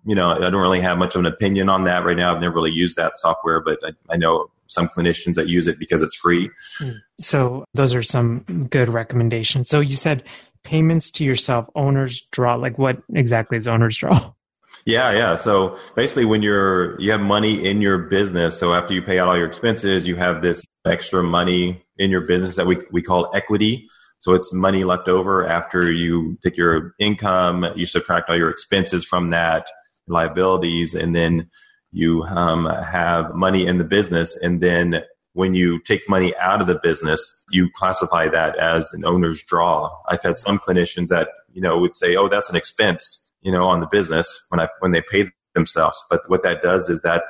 you 0.05 0.15
know, 0.15 0.31
I 0.31 0.49
don't 0.49 0.61
really 0.61 0.81
have 0.81 0.97
much 0.97 1.15
of 1.15 1.19
an 1.19 1.25
opinion 1.25 1.69
on 1.69 1.83
that 1.83 2.05
right 2.05 2.15
now. 2.15 2.33
I've 2.33 2.41
never 2.41 2.55
really 2.55 2.71
used 2.71 2.97
that 2.97 3.17
software, 3.17 3.59
but 3.59 3.79
I, 3.83 3.91
I 4.09 4.17
know 4.17 4.49
some 4.67 4.87
clinicians 4.87 5.35
that 5.35 5.47
use 5.47 5.67
it 5.67 5.79
because 5.79 6.01
it's 6.01 6.15
free. 6.15 6.49
Hmm. 6.77 6.91
So 7.19 7.65
those 7.73 7.93
are 7.93 8.03
some 8.03 8.67
good 8.69 8.89
recommendations. 8.89 9.69
So 9.69 9.79
you 9.79 9.95
said 9.95 10.23
payments 10.63 11.11
to 11.11 11.23
yourself, 11.23 11.67
owner's 11.75 12.21
draw. 12.31 12.55
Like 12.55 12.77
what 12.77 13.01
exactly 13.13 13.57
is 13.57 13.67
owner's 13.67 13.97
draw? 13.97 14.33
Yeah, 14.85 15.13
yeah. 15.13 15.35
So 15.35 15.77
basically 15.95 16.25
when 16.25 16.41
you're 16.41 16.99
you 16.99 17.11
have 17.11 17.21
money 17.21 17.63
in 17.63 17.79
your 17.79 17.99
business, 17.99 18.57
so 18.57 18.73
after 18.73 18.93
you 18.93 19.01
pay 19.01 19.17
out 19.17 19.29
all 19.29 19.37
your 19.37 19.47
expenses, 19.47 20.05
you 20.05 20.15
have 20.17 20.41
this 20.41 20.65
extra 20.85 21.23
money 21.23 21.81
in 21.97 22.09
your 22.09 22.21
business 22.21 22.57
that 22.57 22.67
we 22.67 22.79
we 22.91 23.01
call 23.01 23.31
equity. 23.33 23.87
So 24.19 24.33
it's 24.33 24.53
money 24.53 24.83
left 24.83 25.07
over 25.07 25.47
after 25.47 25.91
you 25.91 26.37
take 26.43 26.57
your 26.57 26.95
income, 26.99 27.65
you 27.75 27.85
subtract 27.85 28.29
all 28.29 28.37
your 28.37 28.49
expenses 28.49 29.05
from 29.05 29.29
that, 29.29 29.67
liabilities, 30.07 30.95
and 30.95 31.15
then 31.15 31.49
you 31.93 32.23
um, 32.23 32.65
have 32.65 33.33
money 33.35 33.65
in 33.67 33.77
the 33.77 33.83
business. 33.83 34.35
And 34.35 34.59
then 34.59 35.03
when 35.33 35.53
you 35.53 35.79
take 35.79 36.09
money 36.09 36.35
out 36.37 36.59
of 36.59 36.67
the 36.67 36.79
business, 36.81 37.43
you 37.51 37.69
classify 37.75 38.27
that 38.29 38.57
as 38.57 38.91
an 38.93 39.05
owner's 39.05 39.43
draw. 39.43 39.95
I've 40.09 40.23
had 40.23 40.37
some 40.37 40.59
clinicians 40.59 41.07
that, 41.07 41.29
you 41.53 41.61
know, 41.61 41.77
would 41.77 41.95
say, 41.95 42.15
oh, 42.15 42.27
that's 42.27 42.49
an 42.49 42.55
expense, 42.55 43.31
you 43.41 43.51
know, 43.51 43.65
on 43.65 43.79
the 43.79 43.87
business 43.87 44.43
when 44.49 44.59
I, 44.59 44.67
when 44.79 44.91
they 44.91 45.01
pay 45.01 45.29
themselves. 45.53 46.03
But 46.09 46.21
what 46.27 46.41
that 46.43 46.61
does 46.63 46.89
is 46.89 47.01
that 47.01 47.23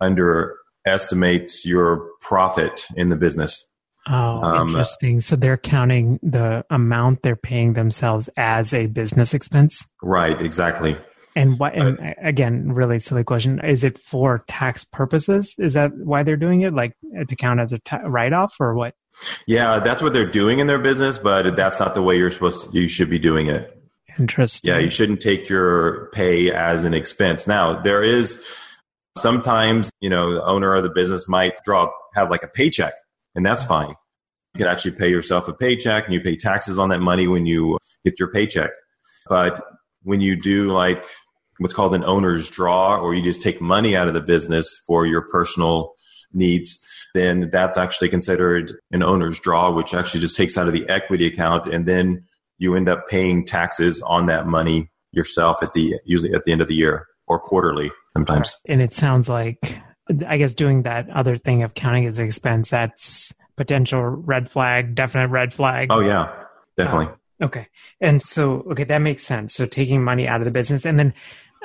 underestimates 0.00 1.66
your 1.66 2.08
profit 2.20 2.86
in 2.96 3.10
the 3.10 3.16
business. 3.16 3.66
Oh, 4.08 4.40
um, 4.42 4.68
interesting. 4.68 5.20
So 5.20 5.36
they're 5.36 5.56
counting 5.56 6.20
the 6.22 6.64
amount 6.70 7.22
they're 7.22 7.36
paying 7.36 7.74
themselves 7.74 8.30
as 8.36 8.72
a 8.72 8.86
business 8.86 9.34
expense? 9.34 9.86
Right, 10.02 10.40
exactly. 10.40 10.96
And 11.36 11.58
what? 11.58 11.74
And 11.74 12.14
again, 12.20 12.72
really 12.72 12.98
silly 12.98 13.22
question: 13.22 13.60
Is 13.64 13.84
it 13.84 13.98
for 13.98 14.44
tax 14.48 14.82
purposes? 14.84 15.54
Is 15.58 15.74
that 15.74 15.92
why 15.96 16.22
they're 16.22 16.36
doing 16.36 16.62
it, 16.62 16.74
like 16.74 16.96
to 17.28 17.36
count 17.36 17.60
as 17.60 17.72
a 17.72 17.78
ta- 17.80 18.02
write-off, 18.04 18.56
or 18.58 18.74
what? 18.74 18.94
Yeah, 19.46 19.78
that's 19.78 20.02
what 20.02 20.12
they're 20.12 20.30
doing 20.30 20.58
in 20.58 20.66
their 20.66 20.80
business, 20.80 21.18
but 21.18 21.54
that's 21.54 21.78
not 21.78 21.94
the 21.94 22.02
way 22.02 22.16
you're 22.16 22.30
supposed 22.30 22.64
to. 22.64 22.78
You 22.78 22.88
should 22.88 23.08
be 23.08 23.18
doing 23.18 23.48
it. 23.48 23.72
Interesting. 24.18 24.70
Yeah, 24.70 24.78
you 24.78 24.90
shouldn't 24.90 25.20
take 25.20 25.48
your 25.48 26.10
pay 26.12 26.50
as 26.50 26.82
an 26.82 26.94
expense. 26.94 27.46
Now, 27.46 27.80
there 27.82 28.02
is 28.02 28.44
sometimes, 29.18 29.90
you 30.00 30.10
know, 30.10 30.34
the 30.34 30.44
owner 30.44 30.74
of 30.74 30.82
the 30.82 30.90
business 30.90 31.28
might 31.28 31.62
draw 31.64 31.90
have 32.14 32.30
like 32.30 32.42
a 32.42 32.48
paycheck 32.48 32.94
and 33.36 33.44
that's 33.44 33.62
mm-hmm. 33.62 33.68
fine. 33.68 33.94
You 34.54 34.58
can 34.58 34.66
actually 34.66 34.92
pay 34.92 35.10
yourself 35.10 35.46
a 35.46 35.52
paycheck 35.52 36.06
and 36.06 36.14
you 36.14 36.20
pay 36.20 36.34
taxes 36.34 36.78
on 36.78 36.88
that 36.88 37.00
money 37.00 37.28
when 37.28 37.46
you 37.46 37.78
get 38.04 38.18
your 38.18 38.32
paycheck. 38.32 38.70
But 39.28 39.62
when 40.02 40.20
you 40.20 40.40
do 40.40 40.72
like 40.72 41.04
what's 41.58 41.74
called 41.74 41.94
an 41.94 42.04
owner's 42.04 42.50
draw, 42.50 42.96
or 42.98 43.14
you 43.14 43.22
just 43.22 43.42
take 43.42 43.60
money 43.60 43.96
out 43.96 44.08
of 44.08 44.14
the 44.14 44.20
business 44.20 44.80
for 44.86 45.06
your 45.06 45.22
personal 45.22 45.94
needs, 46.32 46.84
then 47.14 47.48
that's 47.50 47.76
actually 47.76 48.08
considered 48.08 48.74
an 48.90 49.02
owner's 49.02 49.38
draw, 49.40 49.70
which 49.70 49.94
actually 49.94 50.20
just 50.20 50.36
takes 50.36 50.58
out 50.58 50.66
of 50.66 50.72
the 50.72 50.88
equity 50.88 51.26
account. 51.26 51.72
And 51.72 51.86
then 51.86 52.24
you 52.58 52.74
end 52.74 52.88
up 52.88 53.08
paying 53.08 53.44
taxes 53.44 54.02
on 54.02 54.26
that 54.26 54.46
money 54.46 54.90
yourself 55.12 55.62
at 55.62 55.72
the, 55.72 55.94
usually 56.04 56.34
at 56.34 56.44
the 56.44 56.52
end 56.52 56.60
of 56.60 56.68
the 56.68 56.74
year 56.74 57.06
or 57.26 57.40
quarterly 57.40 57.90
sometimes. 58.12 58.56
And 58.66 58.82
it 58.82 58.92
sounds 58.92 59.28
like, 59.28 59.80
I 60.26 60.36
guess 60.36 60.52
doing 60.52 60.82
that 60.82 61.08
other 61.10 61.36
thing 61.36 61.62
of 61.62 61.74
counting 61.74 62.06
as 62.06 62.18
expense, 62.18 62.70
that's 62.70 63.32
potential 63.56 64.02
red 64.02 64.50
flag, 64.50 64.94
definite 64.94 65.28
red 65.28 65.54
flag. 65.54 65.88
Oh 65.90 66.00
yeah, 66.00 66.32
definitely. 66.76 67.06
Uh, 67.40 67.46
okay. 67.46 67.68
And 68.00 68.20
so, 68.20 68.66
okay, 68.70 68.84
that 68.84 68.98
makes 68.98 69.22
sense. 69.22 69.54
So 69.54 69.66
taking 69.66 70.04
money 70.04 70.28
out 70.28 70.40
of 70.40 70.44
the 70.44 70.50
business 70.50 70.84
and 70.84 70.98
then 70.98 71.14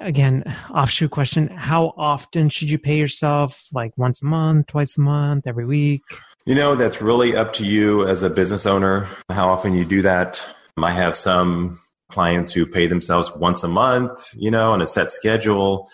again, 0.01 0.43
offshoot 0.73 1.11
question, 1.11 1.47
how 1.47 1.93
often 1.97 2.49
should 2.49 2.69
you 2.69 2.77
pay 2.77 2.97
yourself? 2.97 3.65
Like 3.73 3.97
once 3.97 4.21
a 4.21 4.25
month, 4.25 4.67
twice 4.67 4.97
a 4.97 5.01
month, 5.01 5.47
every 5.47 5.65
week? 5.65 6.01
You 6.45 6.55
know, 6.55 6.75
that's 6.75 7.01
really 7.01 7.35
up 7.35 7.53
to 7.53 7.65
you 7.65 8.07
as 8.07 8.23
a 8.23 8.29
business 8.29 8.65
owner, 8.65 9.07
how 9.29 9.49
often 9.49 9.73
you 9.75 9.85
do 9.85 10.01
that. 10.01 10.45
I 10.77 10.91
have 10.91 11.15
some 11.15 11.79
clients 12.09 12.51
who 12.51 12.65
pay 12.65 12.87
themselves 12.87 13.31
once 13.35 13.63
a 13.63 13.67
month, 13.67 14.33
you 14.35 14.49
know, 14.49 14.71
on 14.71 14.81
a 14.81 14.87
set 14.87 15.11
schedule, 15.11 15.89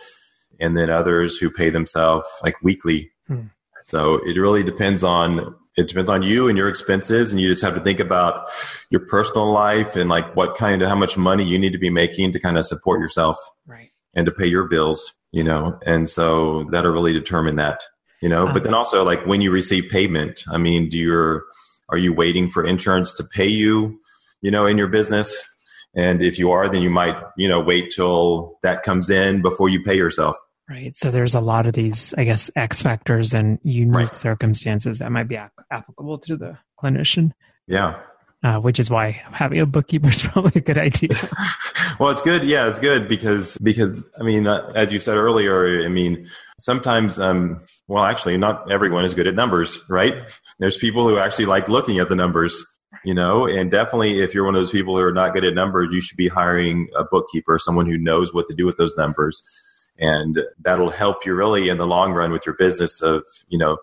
and 0.60 0.78
then 0.78 0.90
others 0.90 1.38
who 1.38 1.50
pay 1.50 1.70
themselves 1.70 2.28
like 2.44 2.56
weekly. 2.64 3.12
Hmm. 3.28 3.48
So 3.86 4.16
it 4.26 4.38
really 4.38 4.64
depends 4.64 5.04
on 5.04 5.56
it 5.78 5.88
depends 5.88 6.10
on 6.10 6.24
you 6.24 6.50
and 6.50 6.58
your 6.58 6.68
expenses 6.68 7.32
and 7.32 7.40
you 7.40 7.48
just 7.48 7.64
have 7.64 7.76
to 7.76 7.82
think 7.82 8.00
about 8.00 8.50
your 8.90 9.06
personal 9.06 9.52
life 9.52 9.96
and 9.96 10.10
like 10.10 10.36
what 10.36 10.58
kind 10.58 10.82
of 10.82 10.90
how 10.90 10.96
much 10.96 11.18
money 11.18 11.44
you 11.44 11.60
need 11.60 11.72
to 11.72 11.78
be 11.78 11.92
making 11.92 12.34
to 12.34 12.40
kind 12.40 12.58
of 12.58 12.66
support 12.66 13.00
yourself 13.00 13.38
right 13.68 13.92
and 14.18 14.26
to 14.26 14.32
pay 14.32 14.46
your 14.46 14.68
bills 14.68 15.14
you 15.32 15.44
know 15.44 15.80
and 15.86 16.10
so 16.10 16.66
that'll 16.72 16.92
really 16.92 17.14
determine 17.14 17.56
that 17.56 17.82
you 18.22 18.28
know 18.28 18.48
um, 18.48 18.54
but 18.54 18.64
then 18.64 18.74
also 18.74 19.04
like 19.06 19.26
when 19.26 19.40
you 19.40 19.52
receive 19.52 19.90
payment 19.90 20.44
i 20.52 20.58
mean 20.58 20.90
do 20.90 20.98
you 20.98 21.42
are 21.90 21.98
you 21.98 22.12
waiting 22.12 22.50
for 22.50 22.66
insurance 22.66 23.14
to 23.14 23.24
pay 23.24 23.48
you 23.48 23.98
you 24.42 24.52
know 24.52 24.66
in 24.66 24.78
your 24.78 24.88
business 24.88 25.48
and 25.96 26.22
if 26.22 26.38
you 26.38 26.52
are 26.52 26.70
then 26.70 26.82
you 26.82 26.90
might 26.90 27.16
you 27.38 27.48
know 27.48 27.62
wait 27.62 27.92
till 27.96 28.58
that 28.64 28.84
comes 28.84 29.10
in 29.10 29.42
before 29.42 29.70
you 29.70 29.82
pay 29.84 29.96
yourself 29.96 30.36
Right. 30.70 30.98
So 30.98 31.12
there's 31.12 31.34
a 31.34 31.40
lot 31.40 31.66
of 31.66 31.72
these, 31.72 32.14
I 32.18 32.26
guess, 32.26 32.52
X 32.54 32.82
factors 32.82 33.34
and 33.34 33.58
unique 33.64 33.96
right. 33.96 34.16
circumstances 34.16 35.00
that 35.00 35.10
might 35.14 35.30
be 35.30 35.40
applicable 35.72 36.20
to 36.20 36.36
the 36.36 36.58
clinician. 36.78 37.32
Yeah. 37.68 38.02
Uh, 38.48 38.62
which 38.62 38.80
is 38.80 38.90
why 38.90 39.12
having 39.34 39.60
a 39.60 39.66
bookkeeper 39.66 40.08
is 40.08 40.22
probably 40.28 40.54
a 40.56 40.62
good 40.62 40.78
idea. 40.78 41.10
well, 42.00 42.12
it's 42.12 42.22
good. 42.22 42.46
Yeah, 42.46 42.70
it's 42.70 42.80
good 42.80 43.10
because 43.10 43.58
because 43.58 44.02
I 44.18 44.24
mean, 44.24 44.48
uh, 44.48 44.72
as 44.74 44.94
you 44.94 45.00
said 45.00 45.18
earlier, 45.18 45.84
I 45.84 45.90
mean, 45.90 46.30
sometimes, 46.58 47.20
um, 47.20 47.60
well, 47.90 48.06
actually, 48.06 48.38
not 48.38 48.72
everyone 48.72 49.04
is 49.04 49.14
good 49.14 49.28
at 49.28 49.36
numbers, 49.36 49.78
right? 49.90 50.16
There's 50.60 50.78
people 50.78 51.10
who 51.10 51.18
actually 51.18 51.46
like 51.46 51.68
looking 51.68 52.00
at 52.00 52.08
the 52.08 52.16
numbers, 52.16 52.66
you 53.04 53.14
know, 53.14 53.46
and 53.48 53.70
definitely, 53.70 54.22
if 54.22 54.34
you're 54.34 54.46
one 54.46 54.56
of 54.56 54.60
those 54.60 54.72
people 54.72 54.96
who 54.96 55.04
are 55.04 55.12
not 55.12 55.34
good 55.34 55.44
at 55.44 55.54
numbers, 55.54 55.92
you 55.92 56.00
should 56.00 56.16
be 56.16 56.30
hiring 56.30 56.88
a 56.98 57.04
bookkeeper, 57.04 57.60
someone 57.60 57.86
who 57.86 57.98
knows 57.98 58.34
what 58.34 58.48
to 58.48 58.56
do 58.56 58.66
with 58.66 58.78
those 58.78 58.96
numbers 58.96 59.44
and 60.00 60.40
that'll 60.62 60.92
help 60.92 61.26
you 61.26 61.34
really 61.34 61.68
in 61.68 61.78
the 61.78 61.88
long 61.88 62.14
run 62.14 62.32
with 62.32 62.46
your 62.46 62.56
business 62.56 63.02
of 63.02 63.24
you 63.50 63.58
know 63.58 63.78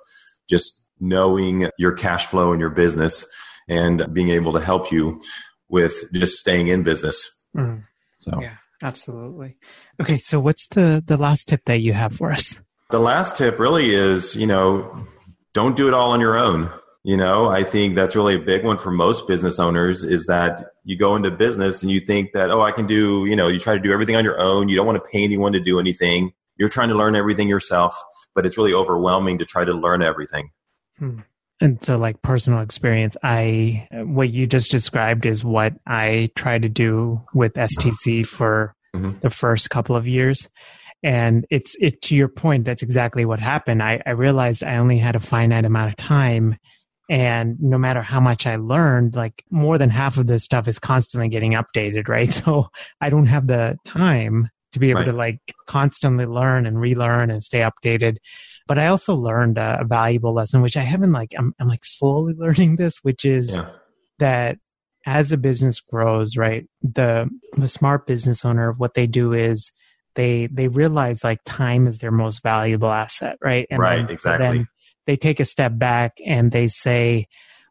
just 0.48 0.86
knowing 1.00 1.68
your 1.76 1.92
cash 1.92 2.26
flow 2.26 2.52
in 2.52 2.60
your 2.60 2.70
business 2.70 3.26
and 3.68 4.12
being 4.12 4.30
able 4.30 4.52
to 4.52 4.60
help 4.60 4.90
you 4.92 5.20
with 5.68 6.04
just 6.12 6.38
staying 6.38 6.68
in 6.68 6.82
business 6.82 7.30
mm. 7.56 7.82
so 8.18 8.38
yeah 8.40 8.56
absolutely 8.82 9.56
okay 10.00 10.18
so 10.18 10.38
what's 10.38 10.66
the 10.68 11.02
the 11.06 11.16
last 11.16 11.48
tip 11.48 11.64
that 11.64 11.80
you 11.80 11.92
have 11.92 12.12
for 12.12 12.30
us 12.30 12.56
the 12.90 13.00
last 13.00 13.36
tip 13.36 13.58
really 13.58 13.94
is 13.94 14.36
you 14.36 14.46
know 14.46 15.06
don't 15.52 15.76
do 15.76 15.88
it 15.88 15.94
all 15.94 16.12
on 16.12 16.20
your 16.20 16.36
own 16.36 16.70
you 17.04 17.18
know, 17.18 17.50
I 17.50 17.64
think 17.64 17.94
that's 17.94 18.16
really 18.16 18.34
a 18.34 18.38
big 18.38 18.64
one 18.64 18.78
for 18.78 18.90
most 18.90 19.28
business 19.28 19.58
owners 19.58 20.04
is 20.04 20.24
that 20.24 20.70
you 20.84 20.96
go 20.96 21.16
into 21.16 21.30
business 21.30 21.82
and 21.82 21.92
you 21.92 22.00
think 22.00 22.32
that, 22.32 22.50
oh, 22.50 22.62
I 22.62 22.72
can 22.72 22.86
do, 22.86 23.26
you 23.26 23.36
know, 23.36 23.46
you 23.48 23.58
try 23.58 23.74
to 23.74 23.80
do 23.80 23.92
everything 23.92 24.16
on 24.16 24.24
your 24.24 24.40
own. 24.40 24.70
You 24.70 24.76
don't 24.76 24.86
want 24.86 25.04
to 25.04 25.10
pay 25.10 25.22
anyone 25.22 25.52
to 25.52 25.60
do 25.60 25.78
anything. 25.78 26.32
You're 26.56 26.70
trying 26.70 26.88
to 26.88 26.94
learn 26.94 27.14
everything 27.14 27.46
yourself, 27.46 27.94
but 28.34 28.46
it's 28.46 28.56
really 28.56 28.72
overwhelming 28.72 29.38
to 29.38 29.44
try 29.44 29.66
to 29.66 29.72
learn 29.74 30.00
everything. 30.00 30.48
Hmm. 30.98 31.20
And 31.60 31.82
so, 31.82 31.96
like 31.96 32.20
personal 32.22 32.60
experience, 32.60 33.16
I, 33.22 33.88
what 33.92 34.32
you 34.32 34.46
just 34.46 34.70
described 34.70 35.24
is 35.24 35.44
what 35.44 35.74
I 35.86 36.30
try 36.34 36.58
to 36.58 36.68
do 36.68 37.22
with 37.32 37.54
STC 37.54 38.26
for 38.26 38.74
mm-hmm. 38.94 39.18
the 39.20 39.30
first 39.30 39.70
couple 39.70 39.96
of 39.96 40.06
years. 40.06 40.48
And 41.02 41.46
it's, 41.50 41.76
it, 41.80 42.02
to 42.02 42.16
your 42.16 42.28
point, 42.28 42.64
that's 42.64 42.82
exactly 42.82 43.24
what 43.24 43.38
happened. 43.38 43.82
I, 43.82 44.02
I 44.04 44.10
realized 44.10 44.64
I 44.64 44.76
only 44.76 44.98
had 44.98 45.16
a 45.16 45.20
finite 45.20 45.64
amount 45.64 45.90
of 45.90 45.96
time 45.96 46.58
and 47.10 47.60
no 47.60 47.76
matter 47.76 48.02
how 48.02 48.20
much 48.20 48.46
I 48.46 48.56
learned, 48.56 49.14
like 49.14 49.44
more 49.50 49.76
than 49.76 49.90
half 49.90 50.16
of 50.16 50.26
this 50.26 50.44
stuff 50.44 50.68
is 50.68 50.78
constantly 50.78 51.28
getting 51.28 51.52
updated, 51.52 52.08
right? 52.08 52.32
So 52.44 52.68
I 53.00 53.10
don't 53.10 53.26
have 53.26 53.46
the 53.46 53.76
time 53.84 54.48
to 54.72 54.78
be 54.78 54.90
able 54.90 55.00
right. 55.00 55.06
to 55.06 55.12
like 55.12 55.40
constantly 55.66 56.26
learn 56.26 56.66
and 56.66 56.80
relearn 56.80 57.30
and 57.30 57.44
stay 57.44 57.60
updated. 57.60 58.16
But 58.66 58.78
I 58.78 58.86
also 58.86 59.14
learned 59.14 59.58
a, 59.58 59.78
a 59.80 59.84
valuable 59.84 60.32
lesson, 60.32 60.62
which 60.62 60.76
I 60.76 60.82
haven't 60.82 61.12
like, 61.12 61.32
I'm, 61.36 61.54
I'm 61.58 61.68
like 61.68 61.84
slowly 61.84 62.34
learning 62.38 62.76
this, 62.76 62.98
which 63.02 63.24
is 63.24 63.56
yeah. 63.56 63.70
that 64.18 64.58
as 65.06 65.32
a 65.32 65.36
business 65.36 65.80
grows, 65.80 66.36
right, 66.36 66.66
the, 66.82 67.28
the 67.56 67.68
smart 67.68 68.06
business 68.06 68.44
owner, 68.44 68.72
what 68.72 68.94
they 68.94 69.06
do 69.06 69.32
is 69.32 69.70
they, 70.14 70.48
they 70.50 70.68
realize 70.68 71.22
like 71.24 71.40
time 71.44 71.86
is 71.86 71.98
their 71.98 72.10
most 72.10 72.42
valuable 72.42 72.90
asset, 72.90 73.36
right? 73.42 73.66
And 73.70 73.80
right, 73.80 73.96
then, 73.96 74.10
exactly. 74.10 74.46
Then 74.46 74.68
they 75.06 75.16
take 75.16 75.40
a 75.40 75.44
step 75.44 75.72
back 75.76 76.12
and 76.24 76.52
they 76.52 76.68
say, 76.68 77.26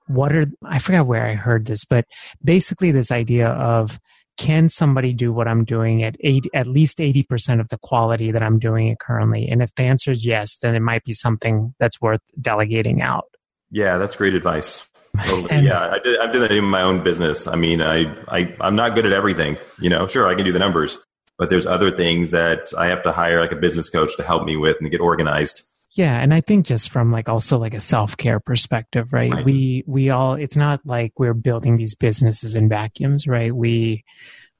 what 0.07 0.35
are, 0.35 0.45
I 0.63 0.79
forgot 0.79 1.07
where 1.07 1.25
I 1.25 1.33
heard 1.33 1.65
this, 1.65 1.85
but 1.85 2.05
basically 2.43 2.91
this 2.91 3.11
idea 3.11 3.47
of, 3.47 3.99
can 4.37 4.69
somebody 4.69 5.13
do 5.13 5.31
what 5.31 5.47
I'm 5.47 5.63
doing 5.63 6.03
at 6.03 6.15
80, 6.19 6.49
at 6.53 6.67
least 6.67 6.97
80% 6.97 7.59
of 7.59 7.69
the 7.69 7.77
quality 7.77 8.31
that 8.31 8.41
I'm 8.41 8.59
doing 8.59 8.87
it 8.87 8.99
currently? 8.99 9.47
And 9.47 9.61
if 9.61 9.73
the 9.75 9.83
answer 9.83 10.11
is 10.11 10.25
yes, 10.25 10.57
then 10.57 10.75
it 10.75 10.81
might 10.81 11.03
be 11.03 11.13
something 11.13 11.73
that's 11.79 12.01
worth 12.01 12.21
delegating 12.39 13.01
out. 13.01 13.25
Yeah, 13.69 13.97
that's 13.97 14.15
great 14.15 14.35
advice. 14.35 14.87
Totally. 15.25 15.47
and, 15.51 15.65
yeah, 15.65 15.79
I 15.79 15.99
did, 15.99 16.19
I've 16.19 16.31
done 16.31 16.41
that 16.41 16.51
in 16.51 16.63
my 16.63 16.81
own 16.81 17.03
business. 17.03 17.47
I 17.47 17.55
mean, 17.55 17.81
I, 17.81 18.05
I, 18.27 18.55
I'm 18.61 18.75
not 18.75 18.95
good 18.95 19.05
at 19.05 19.11
everything. 19.11 19.57
You 19.79 19.89
know, 19.89 20.07
sure, 20.07 20.27
I 20.27 20.35
can 20.35 20.45
do 20.45 20.51
the 20.51 20.59
numbers, 20.59 20.99
but 21.37 21.49
there's 21.49 21.65
other 21.65 21.95
things 21.95 22.31
that 22.31 22.71
I 22.77 22.87
have 22.87 23.03
to 23.03 23.11
hire 23.11 23.41
like 23.41 23.51
a 23.51 23.55
business 23.55 23.89
coach 23.89 24.15
to 24.17 24.23
help 24.23 24.45
me 24.45 24.57
with 24.57 24.77
and 24.79 24.89
get 24.91 25.01
organized. 25.01 25.63
Yeah, 25.95 26.19
and 26.19 26.33
I 26.33 26.41
think 26.41 26.65
just 26.65 26.89
from 26.89 27.11
like 27.11 27.29
also 27.29 27.59
like 27.59 27.75
a 27.75 27.79
self-care 27.79 28.39
perspective, 28.39 29.13
right? 29.13 29.31
right? 29.31 29.45
We 29.45 29.83
we 29.85 30.09
all 30.09 30.33
it's 30.33 30.57
not 30.57 30.81
like 30.85 31.13
we're 31.19 31.35
building 31.35 31.77
these 31.77 31.93
businesses 31.95 32.55
in 32.55 32.67
vacuums, 32.67 33.27
right? 33.27 33.55
We 33.55 34.03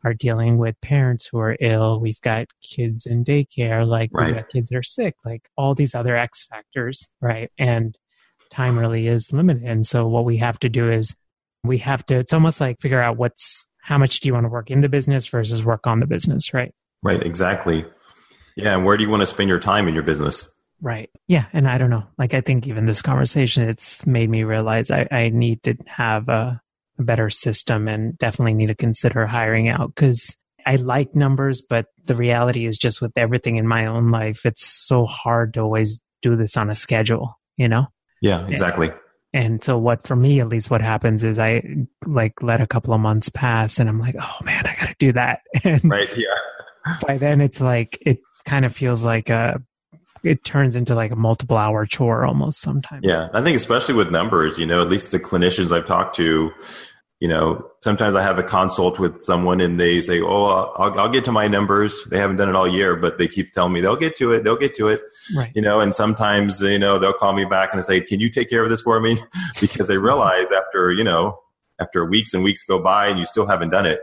are 0.03 0.13
dealing 0.13 0.57
with 0.57 0.79
parents 0.81 1.25
who 1.25 1.39
are 1.39 1.57
ill. 1.59 1.99
We've 1.99 2.21
got 2.21 2.47
kids 2.61 3.05
in 3.05 3.23
daycare, 3.23 3.87
like 3.87 4.11
Right. 4.13 4.27
we've 4.27 4.35
got 4.35 4.49
kids 4.49 4.69
that 4.69 4.77
are 4.77 4.83
sick, 4.83 5.15
like 5.25 5.47
all 5.57 5.75
these 5.75 5.95
other 5.95 6.15
X 6.15 6.45
factors, 6.45 7.07
right? 7.21 7.49
And 7.57 7.97
time 8.51 8.77
really 8.77 9.07
is 9.07 9.31
limited. 9.31 9.63
And 9.63 9.87
so 9.87 10.07
what 10.07 10.25
we 10.25 10.37
have 10.37 10.59
to 10.59 10.69
do 10.69 10.91
is 10.91 11.15
we 11.63 11.77
have 11.79 12.05
to, 12.07 12.15
it's 12.15 12.33
almost 12.33 12.59
like 12.59 12.81
figure 12.81 13.01
out 13.01 13.17
what's, 13.17 13.65
how 13.81 13.97
much 13.97 14.19
do 14.19 14.27
you 14.27 14.33
want 14.33 14.43
to 14.43 14.49
work 14.49 14.69
in 14.69 14.81
the 14.81 14.89
business 14.89 15.25
versus 15.25 15.63
work 15.63 15.87
on 15.87 16.01
the 16.01 16.05
business, 16.05 16.53
right? 16.53 16.73
Right, 17.01 17.23
exactly. 17.23 17.85
Yeah, 18.55 18.73
and 18.73 18.85
where 18.85 18.97
do 18.97 19.03
you 19.03 19.09
want 19.09 19.21
to 19.21 19.25
spend 19.25 19.49
your 19.49 19.59
time 19.59 19.87
in 19.87 19.93
your 19.93 20.03
business? 20.03 20.49
Right. 20.81 21.09
Yeah. 21.27 21.45
And 21.53 21.67
I 21.67 21.77
don't 21.77 21.89
know. 21.89 22.03
Like, 22.17 22.33
I 22.33 22.41
think 22.41 22.67
even 22.67 22.85
this 22.85 23.01
conversation, 23.01 23.67
it's 23.67 24.05
made 24.05 24.29
me 24.29 24.43
realize 24.43 24.91
I, 24.91 25.07
I 25.11 25.29
need 25.29 25.63
to 25.63 25.75
have 25.87 26.27
a, 26.29 26.61
a 26.99 27.03
better 27.03 27.29
system 27.29 27.87
and 27.87 28.17
definitely 28.17 28.53
need 28.53 28.67
to 28.67 28.75
consider 28.75 29.25
hiring 29.25 29.69
out 29.69 29.95
because 29.95 30.37
I 30.65 30.75
like 30.75 31.15
numbers, 31.15 31.61
but 31.61 31.87
the 32.05 32.15
reality 32.15 32.65
is 32.65 32.77
just 32.77 33.01
with 33.01 33.11
everything 33.17 33.57
in 33.57 33.67
my 33.67 33.85
own 33.85 34.11
life, 34.11 34.45
it's 34.45 34.65
so 34.65 35.05
hard 35.05 35.53
to 35.53 35.61
always 35.61 36.01
do 36.21 36.35
this 36.35 36.57
on 36.57 36.69
a 36.69 36.75
schedule, 36.75 37.39
you 37.57 37.67
know? 37.67 37.87
Yeah, 38.21 38.47
exactly. 38.47 38.91
And 39.33 39.63
so 39.63 39.77
what 39.77 40.05
for 40.05 40.15
me, 40.15 40.39
at 40.39 40.47
least 40.47 40.69
what 40.69 40.81
happens 40.81 41.23
is 41.23 41.39
I 41.39 41.63
like 42.05 42.43
let 42.43 42.61
a 42.61 42.67
couple 42.67 42.93
of 42.93 43.01
months 43.01 43.29
pass 43.29 43.79
and 43.79 43.89
I'm 43.89 43.99
like, 43.99 44.15
oh 44.19 44.35
man, 44.43 44.65
I 44.65 44.75
got 44.79 44.87
to 44.89 44.95
do 44.99 45.11
that. 45.13 45.41
And 45.63 45.83
Right, 45.83 46.15
yeah. 46.15 46.97
by 47.07 47.17
then 47.17 47.41
it's 47.41 47.59
like, 47.59 47.97
it 48.01 48.19
kind 48.45 48.63
of 48.63 48.75
feels 48.75 49.03
like 49.03 49.29
a, 49.29 49.61
it 50.23 50.43
turns 50.43 50.75
into 50.75 50.95
like 50.95 51.11
a 51.11 51.15
multiple 51.15 51.57
hour 51.57 51.85
chore 51.85 52.25
almost 52.25 52.61
sometimes. 52.61 53.03
Yeah, 53.05 53.29
I 53.33 53.41
think 53.41 53.55
especially 53.57 53.95
with 53.95 54.09
numbers, 54.09 54.57
you 54.57 54.65
know, 54.65 54.81
at 54.81 54.89
least 54.89 55.11
the 55.11 55.19
clinicians 55.19 55.71
I've 55.71 55.85
talked 55.85 56.15
to, 56.15 56.51
you 57.19 57.27
know, 57.27 57.65
sometimes 57.81 58.15
I 58.15 58.21
have 58.21 58.37
a 58.37 58.43
consult 58.43 58.99
with 58.99 59.21
someone 59.21 59.61
and 59.61 59.79
they 59.79 60.01
say, 60.01 60.19
"Oh, 60.21 60.43
I'll, 60.77 60.99
I'll 60.99 61.09
get 61.09 61.23
to 61.25 61.31
my 61.31 61.47
numbers." 61.47 62.05
They 62.09 62.17
haven't 62.17 62.37
done 62.37 62.49
it 62.49 62.55
all 62.55 62.67
year, 62.67 62.95
but 62.95 63.17
they 63.17 63.27
keep 63.27 63.53
telling 63.53 63.73
me 63.73 63.81
they'll 63.81 63.95
get 63.95 64.15
to 64.17 64.31
it. 64.31 64.43
They'll 64.43 64.57
get 64.57 64.75
to 64.75 64.89
it. 64.89 65.01
Right. 65.37 65.51
You 65.55 65.61
know, 65.61 65.79
and 65.79 65.93
sometimes 65.95 66.61
you 66.61 66.79
know 66.79 66.99
they'll 66.99 67.13
call 67.13 67.33
me 67.33 67.45
back 67.45 67.69
and 67.73 67.81
they 67.81 67.85
say, 67.85 68.01
"Can 68.01 68.19
you 68.19 68.29
take 68.29 68.49
care 68.49 68.63
of 68.63 68.69
this 68.69 68.81
for 68.81 68.99
me?" 68.99 69.17
because 69.61 69.87
they 69.87 69.97
realize 69.97 70.51
after 70.51 70.91
you 70.91 71.03
know 71.03 71.39
after 71.79 72.05
weeks 72.05 72.33
and 72.33 72.43
weeks 72.43 72.63
go 72.63 72.79
by 72.79 73.07
and 73.07 73.17
you 73.19 73.25
still 73.25 73.47
haven't 73.47 73.69
done 73.69 73.85
it, 73.85 73.99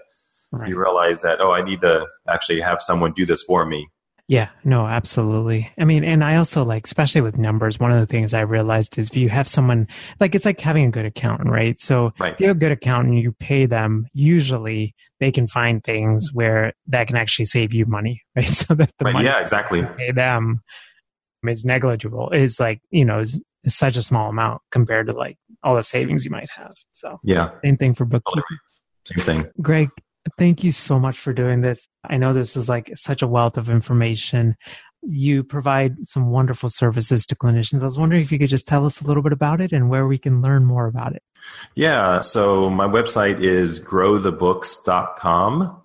Right. 0.52 0.68
you 0.68 0.78
realize 0.78 1.20
that 1.22 1.40
oh, 1.40 1.52
I 1.52 1.62
need 1.62 1.80
to 1.82 2.06
actually 2.28 2.60
have 2.60 2.82
someone 2.82 3.12
do 3.12 3.24
this 3.26 3.42
for 3.42 3.64
me. 3.64 3.88
Yeah, 4.30 4.50
no, 4.62 4.86
absolutely. 4.86 5.72
I 5.76 5.84
mean, 5.84 6.04
and 6.04 6.22
I 6.22 6.36
also 6.36 6.64
like, 6.64 6.86
especially 6.86 7.20
with 7.20 7.36
numbers, 7.36 7.80
one 7.80 7.90
of 7.90 7.98
the 7.98 8.06
things 8.06 8.32
I 8.32 8.42
realized 8.42 8.96
is 8.96 9.10
if 9.10 9.16
you 9.16 9.28
have 9.28 9.48
someone, 9.48 9.88
like, 10.20 10.36
it's 10.36 10.44
like 10.44 10.60
having 10.60 10.86
a 10.86 10.90
good 10.90 11.04
accountant, 11.04 11.50
right? 11.50 11.80
So 11.80 12.12
Right. 12.20 12.32
if 12.32 12.38
you 12.38 12.46
have 12.46 12.56
a 12.56 12.60
good 12.60 12.70
accountant, 12.70 13.14
and 13.14 13.22
you 13.24 13.32
pay 13.32 13.66
them, 13.66 14.06
usually 14.14 14.94
they 15.18 15.32
can 15.32 15.48
find 15.48 15.82
things 15.82 16.32
where 16.32 16.74
that 16.86 17.08
can 17.08 17.16
actually 17.16 17.46
save 17.46 17.74
you 17.74 17.86
money, 17.86 18.22
right? 18.36 18.46
So 18.46 18.72
that 18.74 18.92
the 19.00 19.06
Right? 19.06 19.14
money 19.14 19.26
Yeah, 19.26 19.40
exactly. 19.40 19.80
you 19.80 19.88
pay 19.98 20.12
them 20.12 20.62
is 21.48 21.64
negligible, 21.64 22.30
is 22.30 22.60
like, 22.60 22.80
you 22.90 23.04
know, 23.04 23.18
is, 23.18 23.42
is 23.64 23.74
such 23.74 23.96
a 23.96 24.02
small 24.02 24.30
amount 24.30 24.62
compared 24.70 25.08
to 25.08 25.12
like 25.12 25.38
all 25.64 25.74
the 25.74 25.82
savings 25.82 26.24
you 26.24 26.30
might 26.30 26.50
have. 26.50 26.74
So 26.92 27.18
Yeah, 27.24 27.50
same 27.64 27.76
thing 27.76 27.94
for 27.94 28.04
bookkeeping. 28.04 28.44
same 29.06 29.24
thing. 29.24 29.50
Greg, 29.60 29.90
thank 30.38 30.64
you 30.64 30.72
so 30.72 30.98
much 30.98 31.18
for 31.18 31.32
doing 31.32 31.60
this. 31.60 31.86
I 32.08 32.16
know 32.16 32.32
this 32.32 32.56
is 32.56 32.68
like 32.68 32.92
such 32.96 33.22
a 33.22 33.26
wealth 33.26 33.56
of 33.56 33.70
information. 33.70 34.56
You 35.02 35.42
provide 35.42 36.06
some 36.06 36.30
wonderful 36.30 36.68
services 36.68 37.24
to 37.26 37.34
clinicians. 37.34 37.80
I 37.80 37.86
was 37.86 37.98
wondering 37.98 38.22
if 38.22 38.30
you 38.30 38.38
could 38.38 38.50
just 38.50 38.68
tell 38.68 38.84
us 38.84 39.00
a 39.00 39.06
little 39.06 39.22
bit 39.22 39.32
about 39.32 39.60
it 39.60 39.72
and 39.72 39.88
where 39.88 40.06
we 40.06 40.18
can 40.18 40.42
learn 40.42 40.64
more 40.64 40.86
about 40.86 41.14
it. 41.14 41.22
Yeah, 41.74 42.20
so 42.20 42.68
my 42.68 42.86
website 42.86 43.42
is 43.42 43.80
growthebooks.com 43.80 45.82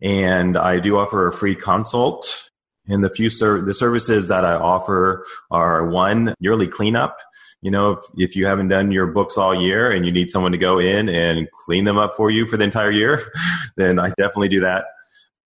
and 0.00 0.58
I 0.58 0.78
do 0.78 0.98
offer 0.98 1.26
a 1.26 1.32
free 1.32 1.54
consult. 1.54 2.47
And 2.88 3.04
the 3.04 3.10
few 3.10 3.30
ser- 3.30 3.62
the 3.62 3.74
services 3.74 4.28
that 4.28 4.44
I 4.44 4.54
offer 4.54 5.24
are 5.50 5.86
one 5.86 6.34
yearly 6.40 6.66
cleanup. 6.66 7.18
You 7.60 7.70
know, 7.70 7.92
if, 7.92 8.00
if 8.16 8.36
you 8.36 8.46
haven't 8.46 8.68
done 8.68 8.92
your 8.92 9.06
books 9.06 9.36
all 9.36 9.54
year 9.54 9.90
and 9.90 10.06
you 10.06 10.12
need 10.12 10.30
someone 10.30 10.52
to 10.52 10.58
go 10.58 10.78
in 10.78 11.08
and 11.08 11.50
clean 11.50 11.84
them 11.84 11.98
up 11.98 12.14
for 12.16 12.30
you 12.30 12.46
for 12.46 12.56
the 12.56 12.64
entire 12.64 12.90
year, 12.90 13.22
then 13.76 13.98
I 13.98 14.08
definitely 14.10 14.48
do 14.48 14.60
that. 14.60 14.86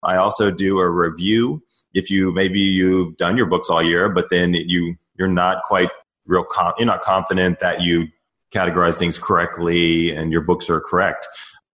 I 0.03 0.17
also 0.17 0.51
do 0.51 0.79
a 0.79 0.89
review. 0.89 1.63
If 1.93 2.09
you 2.09 2.31
maybe 2.31 2.59
you've 2.59 3.17
done 3.17 3.37
your 3.37 3.45
books 3.45 3.69
all 3.69 3.83
year, 3.83 4.09
but 4.09 4.29
then 4.29 4.53
you 4.53 4.95
you're 5.17 5.27
not 5.27 5.63
quite 5.63 5.89
real 6.25 6.43
com- 6.43 6.73
you're 6.77 6.85
not 6.85 7.01
confident 7.01 7.59
that 7.59 7.81
you 7.81 8.07
categorize 8.53 8.95
things 8.95 9.17
correctly 9.17 10.11
and 10.11 10.31
your 10.31 10.41
books 10.41 10.69
are 10.69 10.79
correct. 10.79 11.27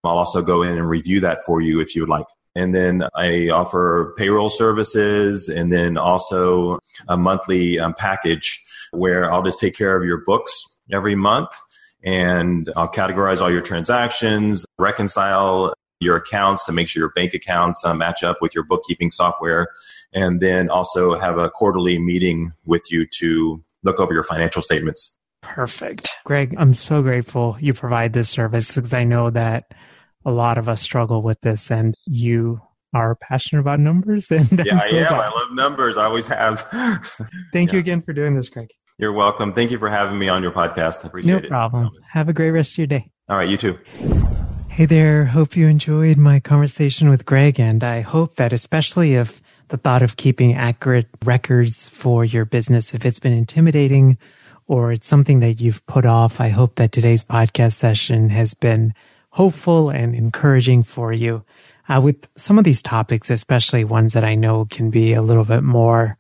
I'll 0.04 0.18
also 0.18 0.42
go 0.42 0.64
in 0.64 0.78
and 0.78 0.90
review 0.90 1.20
that 1.22 1.44
for 1.46 1.62
you 1.62 1.82
if 1.82 1.96
you 1.96 2.02
would 2.02 2.10
like. 2.10 2.26
And 2.60 2.76
then 2.76 3.08
I 3.16 3.48
offer 3.48 4.14
payroll 4.18 4.50
services 4.50 5.48
and 5.48 5.72
then 5.72 5.98
also 5.98 6.80
a 7.08 7.16
monthly 7.16 7.80
um, 7.80 7.94
package 7.94 8.62
where 8.92 9.32
I'll 9.32 9.44
just 9.44 9.62
take 9.62 9.78
care 9.78 9.96
of 9.96 10.04
your 10.04 10.18
books 10.18 10.66
every 10.92 11.16
month 11.16 11.48
and 12.04 12.70
I'll 12.76 12.92
categorize 12.92 13.40
all 13.40 13.50
your 13.50 13.62
transactions, 13.62 14.66
reconcile 14.78 15.74
your 16.02 16.18
accounts 16.18 16.66
to 16.66 16.74
make 16.74 16.90
sure 16.90 17.00
your 17.00 17.12
bank 17.12 17.34
accounts 17.34 17.86
uh, 17.86 17.94
match 17.94 18.24
up 18.24 18.40
with 18.42 18.54
your 18.54 18.66
bookkeeping 18.66 19.10
software, 19.10 19.68
and 20.14 20.42
then 20.42 20.70
also 20.70 21.16
have 21.16 21.38
a 21.38 21.50
quarterly 21.50 21.98
meeting 21.98 22.52
with 22.66 22.84
you 22.92 23.06
to 23.20 23.64
look 23.84 24.02
over 24.02 24.14
your 24.14 24.24
financial 24.24 24.62
statements. 24.62 25.18
Perfect. 25.42 26.10
Greg, 26.26 26.56
I'm 26.58 26.74
so 26.74 27.02
grateful 27.02 27.56
you 27.62 27.74
provide 27.74 28.12
this 28.12 28.30
service 28.30 28.76
because 28.76 28.94
I 28.94 29.06
know 29.06 29.30
that 29.30 29.74
a 30.26 30.32
lot 30.32 30.58
of 30.58 30.68
us 30.68 30.82
struggle 30.82 31.22
with 31.22 31.40
this 31.42 31.72
and 31.72 31.96
you 32.06 32.62
are 32.94 33.16
passionate 33.16 33.62
about 33.62 33.80
numbers. 33.80 34.30
And 34.32 34.50
Yeah, 34.66 34.80
I'm 34.82 34.96
I 34.96 34.98
am. 35.00 35.14
I 35.14 35.30
love 35.30 35.52
numbers. 35.54 35.98
I 35.98 36.06
always 36.06 36.28
have. 36.28 36.62
Thank 37.54 37.74
you 37.74 37.80
again 37.80 38.02
for 38.02 38.14
doing 38.14 38.36
this, 38.36 38.50
Greg. 38.50 38.70
You're 38.98 39.14
welcome. 39.14 39.54
Thank 39.54 39.72
you 39.72 39.80
for 39.80 39.90
having 39.90 40.20
me 40.20 40.28
on 40.28 40.44
your 40.44 40.52
podcast. 40.52 41.06
I 41.06 41.08
appreciate 41.08 41.36
it. 41.36 41.44
No 41.44 41.50
problem. 41.50 41.90
Have 42.12 42.28
a 42.28 42.34
great 42.34 42.52
rest 42.52 42.74
of 42.74 42.80
your 42.80 42.88
day. 42.88 43.10
All 43.30 43.38
right, 43.38 43.48
you 43.48 43.58
too. 43.58 43.80
Hey 44.68 44.86
there. 44.86 45.26
Hope 45.26 45.56
you 45.56 45.68
enjoyed 45.68 46.18
my 46.18 46.40
conversation 46.40 47.10
with 47.10 47.26
Greg. 47.26 47.60
And 47.60 47.84
I 47.84 48.02
hope 48.02 48.36
that 48.36 48.52
especially 48.52 49.16
if 49.16 49.42
the 49.70 49.78
thought 49.78 50.02
of 50.02 50.18
keeping 50.18 50.54
accurate 50.56 51.08
records 51.24 51.88
for 51.88 52.26
your 52.26 52.44
business, 52.44 52.94
if 52.94 53.06
it's 53.06 53.20
been 53.20 53.34
intimidating 53.34 54.18
or 54.68 54.92
it's 54.92 55.08
something 55.08 55.40
that 55.40 55.62
you've 55.62 55.86
put 55.86 56.06
off, 56.06 56.42
I 56.42 56.50
hope 56.50 56.76
that 56.76 56.92
today's 56.92 57.24
podcast 57.24 57.74
session 57.74 58.30
has 58.30 58.54
been 58.54 58.94
hopeful 59.32 59.90
and 59.90 60.16
encouraging 60.16 60.84
for 60.84 61.14
you. 61.14 61.44
Uh, 61.88 62.00
with 62.00 62.28
some 62.36 62.58
of 62.60 62.64
these 62.64 62.82
topics, 62.82 63.30
especially 63.30 63.84
ones 63.84 64.14
that 64.14 64.24
I 64.24 64.36
know 64.36 64.66
can 64.66 64.92
be 64.92 65.14
a 65.14 65.22
little 65.22 65.46
bit 65.46 65.64
more 65.64 66.18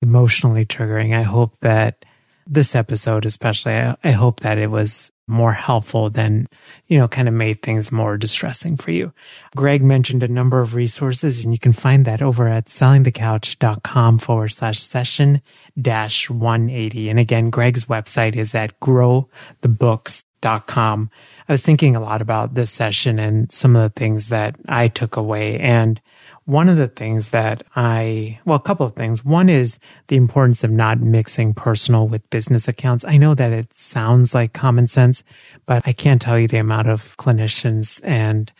emotionally 0.00 0.66
triggering, 0.66 1.16
I 1.16 1.22
hope 1.22 1.56
that 1.60 2.04
this 2.46 2.74
episode, 2.74 3.24
especially, 3.24 3.74
I, 3.74 3.96
I 4.02 4.10
hope 4.10 4.40
that 4.40 4.58
it 4.58 4.68
was 4.70 5.11
more 5.26 5.52
helpful 5.52 6.10
than, 6.10 6.48
you 6.86 6.98
know, 6.98 7.08
kind 7.08 7.28
of 7.28 7.34
made 7.34 7.62
things 7.62 7.90
more 7.92 8.16
distressing 8.16 8.76
for 8.76 8.90
you. 8.90 9.12
Greg 9.54 9.82
mentioned 9.82 10.22
a 10.22 10.28
number 10.28 10.60
of 10.60 10.74
resources 10.74 11.42
and 11.42 11.52
you 11.52 11.58
can 11.58 11.72
find 11.72 12.04
that 12.04 12.22
over 12.22 12.48
at 12.48 12.66
sellingthecouch.com 12.66 14.18
forward 14.18 14.48
slash 14.48 14.80
session 14.80 15.40
dash 15.80 16.28
180. 16.28 17.08
And 17.08 17.18
again, 17.18 17.48
Greg's 17.50 17.86
website 17.86 18.36
is 18.36 18.54
at 18.54 18.78
growthebooks.com. 18.80 21.10
I 21.48 21.52
was 21.52 21.62
thinking 21.62 21.96
a 21.96 22.00
lot 22.00 22.22
about 22.22 22.54
this 22.54 22.70
session 22.70 23.18
and 23.18 23.50
some 23.52 23.76
of 23.76 23.82
the 23.82 23.90
things 23.98 24.28
that 24.28 24.56
I 24.68 24.88
took 24.88 25.16
away 25.16 25.58
and 25.58 26.00
one 26.44 26.68
of 26.68 26.76
the 26.76 26.88
things 26.88 27.28
that 27.28 27.62
I, 27.76 28.40
well, 28.44 28.56
a 28.56 28.60
couple 28.60 28.84
of 28.84 28.96
things. 28.96 29.24
One 29.24 29.48
is 29.48 29.78
the 30.08 30.16
importance 30.16 30.64
of 30.64 30.70
not 30.70 31.00
mixing 31.00 31.54
personal 31.54 32.08
with 32.08 32.28
business 32.30 32.66
accounts. 32.66 33.04
I 33.04 33.16
know 33.16 33.34
that 33.34 33.52
it 33.52 33.68
sounds 33.78 34.34
like 34.34 34.52
common 34.52 34.88
sense, 34.88 35.22
but 35.66 35.82
I 35.86 35.92
can't 35.92 36.20
tell 36.20 36.38
you 36.38 36.48
the 36.48 36.58
amount 36.58 36.88
of 36.88 37.16
clinicians 37.16 38.00
and 38.02 38.50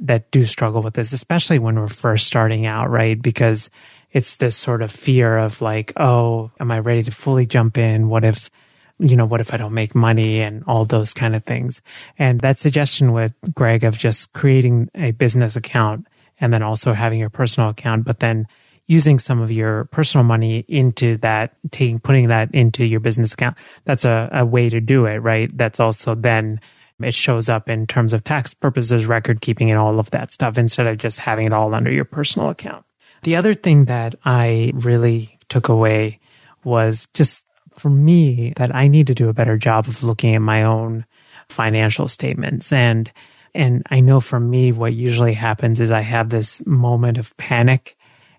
that 0.00 0.30
do 0.30 0.44
struggle 0.46 0.82
with 0.82 0.94
this, 0.94 1.12
especially 1.12 1.58
when 1.58 1.78
we're 1.78 1.88
first 1.88 2.26
starting 2.26 2.66
out, 2.66 2.90
right? 2.90 3.20
Because 3.20 3.70
it's 4.12 4.36
this 4.36 4.56
sort 4.56 4.82
of 4.82 4.90
fear 4.90 5.38
of 5.38 5.62
like, 5.62 5.92
oh, 5.96 6.50
am 6.60 6.70
I 6.70 6.78
ready 6.78 7.02
to 7.04 7.10
fully 7.10 7.46
jump 7.46 7.78
in? 7.78 8.08
What 8.08 8.24
if, 8.24 8.50
you 8.98 9.16
know, 9.16 9.26
what 9.26 9.40
if 9.40 9.54
I 9.54 9.56
don't 9.56 9.74
make 9.74 9.94
money 9.94 10.40
and 10.40 10.64
all 10.66 10.84
those 10.84 11.14
kind 11.14 11.34
of 11.34 11.44
things? 11.44 11.80
And 12.18 12.40
that 12.40 12.58
suggestion 12.58 13.12
with 13.12 13.32
Greg 13.54 13.84
of 13.84 13.96
just 13.96 14.32
creating 14.32 14.90
a 14.94 15.12
business 15.12 15.56
account 15.56 16.06
and 16.40 16.52
then 16.52 16.62
also 16.62 16.92
having 16.92 17.18
your 17.18 17.30
personal 17.30 17.70
account, 17.70 18.04
but 18.04 18.20
then 18.20 18.46
using 18.86 19.18
some 19.18 19.40
of 19.40 19.52
your 19.52 19.84
personal 19.86 20.24
money 20.24 20.64
into 20.66 21.16
that, 21.18 21.54
taking, 21.70 22.00
putting 22.00 22.28
that 22.28 22.52
into 22.52 22.84
your 22.84 22.98
business 22.98 23.34
account. 23.34 23.56
That's 23.84 24.04
a, 24.04 24.28
a 24.32 24.44
way 24.44 24.68
to 24.68 24.80
do 24.80 25.06
it, 25.06 25.18
right? 25.18 25.56
That's 25.56 25.78
also 25.78 26.14
then 26.16 26.60
it 27.00 27.14
shows 27.14 27.48
up 27.48 27.68
in 27.68 27.86
terms 27.86 28.12
of 28.12 28.24
tax 28.24 28.52
purposes, 28.52 29.06
record 29.06 29.40
keeping 29.40 29.70
and 29.70 29.78
all 29.78 30.00
of 30.00 30.10
that 30.10 30.32
stuff 30.32 30.58
instead 30.58 30.86
of 30.86 30.98
just 30.98 31.18
having 31.18 31.46
it 31.46 31.52
all 31.52 31.74
under 31.74 31.92
your 31.92 32.04
personal 32.04 32.50
account. 32.50 32.84
The 33.22 33.36
other 33.36 33.54
thing 33.54 33.84
that 33.84 34.16
I 34.24 34.72
really 34.74 35.38
took 35.48 35.68
away 35.68 36.20
was 36.64 37.08
just 37.14 37.44
for 37.74 37.90
me 37.90 38.52
that 38.56 38.74
I 38.74 38.88
need 38.88 39.06
to 39.06 39.14
do 39.14 39.28
a 39.28 39.34
better 39.34 39.56
job 39.56 39.88
of 39.88 40.02
looking 40.02 40.34
at 40.34 40.42
my 40.42 40.64
own 40.64 41.06
financial 41.48 42.08
statements 42.08 42.72
and 42.72 43.10
And 43.54 43.82
I 43.90 44.00
know 44.00 44.20
for 44.20 44.40
me, 44.40 44.72
what 44.72 44.94
usually 44.94 45.34
happens 45.34 45.80
is 45.80 45.90
I 45.90 46.00
have 46.00 46.28
this 46.30 46.64
moment 46.66 47.18
of 47.18 47.36
panic. 47.36 47.96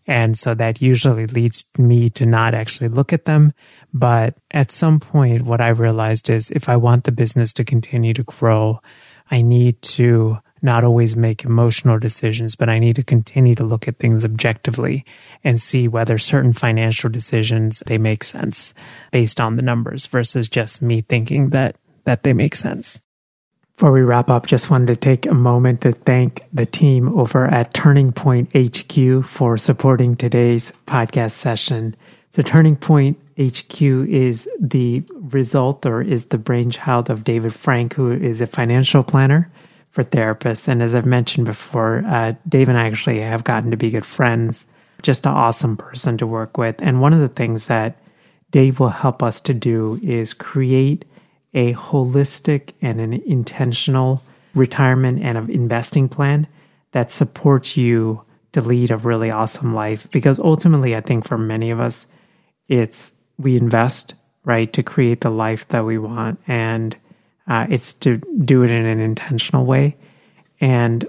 And 0.08 0.38
so 0.38 0.54
that 0.56 0.82
usually 0.82 1.28
leads 1.28 1.66
me 1.78 2.10
to 2.12 2.26
not 2.26 2.54
actually 2.54 2.90
look 2.90 3.14
at 3.14 3.26
them. 3.26 3.54
But 3.94 4.36
at 4.50 4.72
some 4.72 5.00
point, 5.00 5.44
what 5.44 5.62
I 5.62 5.70
realized 5.70 6.30
is 6.30 6.50
if 6.52 6.70
I 6.70 6.78
want 6.78 7.04
the 7.04 7.12
business 7.12 7.54
to 7.54 7.64
continue 7.64 8.14
to 8.14 8.24
grow, 8.24 8.82
I 9.30 9.42
need 9.42 9.82
to 9.84 10.38
not 10.62 10.84
always 10.84 11.16
make 11.16 11.44
emotional 11.44 11.98
decisions, 11.98 12.56
but 12.56 12.70
I 12.70 12.80
need 12.80 12.96
to 12.98 13.04
continue 13.04 13.56
to 13.56 13.64
look 13.64 13.88
at 13.88 13.98
things 13.98 14.24
objectively 14.24 15.06
and 15.44 15.62
see 15.62 15.88
whether 15.88 16.18
certain 16.18 16.54
financial 16.54 17.10
decisions, 17.10 17.82
they 17.86 17.98
make 17.98 18.24
sense 18.24 18.74
based 19.12 19.42
on 19.42 19.56
the 19.56 19.64
numbers 19.64 20.06
versus 20.06 20.48
just 20.48 20.82
me 20.82 21.02
thinking 21.02 21.50
that, 21.50 21.78
that 22.04 22.24
they 22.24 22.34
make 22.34 22.56
sense. 22.56 23.02
Before 23.82 23.94
we 23.94 24.04
wrap 24.04 24.30
up, 24.30 24.46
just 24.46 24.70
wanted 24.70 24.90
to 24.90 24.96
take 24.96 25.26
a 25.26 25.34
moment 25.34 25.82
to 25.82 25.92
thank 25.92 26.44
the 26.54 26.68
team 26.68 27.18
over 27.18 27.48
at 27.48 27.74
Turning 27.74 28.12
Point 28.12 28.56
HQ 28.56 29.26
for 29.26 29.58
supporting 29.58 30.16
today's 30.16 30.72
podcast 30.86 31.32
session. 31.32 31.96
So 32.30 32.44
Turning 32.44 32.76
Point 32.76 33.18
HQ 33.40 33.82
is 33.82 34.48
the 34.60 35.04
result 35.16 35.88
or 35.88 36.00
is 36.00 36.26
the 36.26 36.38
brainchild 36.38 37.10
of 37.10 37.24
David 37.24 37.56
Frank, 37.56 37.96
who 37.96 38.12
is 38.12 38.40
a 38.40 38.46
financial 38.46 39.02
planner 39.02 39.52
for 39.90 40.04
therapists. 40.04 40.68
And 40.68 40.84
as 40.84 40.94
I've 40.94 41.08
mentioned 41.08 41.48
before, 41.48 42.04
uh, 42.06 42.36
Dave 42.48 42.70
and 42.70 42.78
I 42.78 42.86
actually 42.86 43.20
have 43.22 43.44
gotten 43.44 43.72
to 43.72 43.78
be 43.78 43.90
good 43.90 44.06
friends. 44.06 44.68
Just 45.02 45.26
an 45.26 45.32
awesome 45.32 45.76
person 45.76 46.20
to 46.20 46.28
work 46.28 46.56
with. 46.56 46.76
And 46.84 47.02
one 47.02 47.14
of 47.14 47.20
the 47.20 47.30
things 47.30 47.66
that 47.66 47.98
Dave 48.52 48.80
will 48.80 48.90
help 48.90 49.24
us 49.24 49.42
to 49.42 49.56
do 49.56 50.00
is 50.04 50.36
create 50.36 51.04
a 51.54 51.74
holistic 51.74 52.74
and 52.82 53.00
an 53.02 53.14
intentional 53.14 54.24
retirement 54.54 55.22
and 55.22 55.38
of 55.38 55.50
investing 55.50 56.10
plan 56.10 56.48
that 56.92 57.12
supports 57.12 57.78
you 57.78 58.22
to 58.54 58.62
lead 58.62 58.92
a 58.92 58.98
really 58.98 59.32
awesome 59.32 59.74
life. 59.74 60.10
Because 60.12 60.40
ultimately, 60.40 60.96
I 60.96 61.02
think 61.02 61.26
for 61.26 61.38
many 61.38 61.72
of 61.72 61.80
us, 61.80 62.08
it's 62.68 63.14
we 63.38 63.58
invest, 63.58 64.14
right, 64.44 64.72
to 64.74 64.84
create 64.84 65.22
the 65.22 65.30
life 65.30 65.68
that 65.70 65.86
we 65.86 65.98
want. 65.98 66.40
And 66.48 66.96
uh, 67.48 67.68
it's 67.70 67.94
to 67.94 68.18
do 68.18 68.64
it 68.64 68.72
in 68.72 68.86
an 68.86 69.00
intentional 69.00 69.66
way. 69.66 69.98
And 70.60 71.08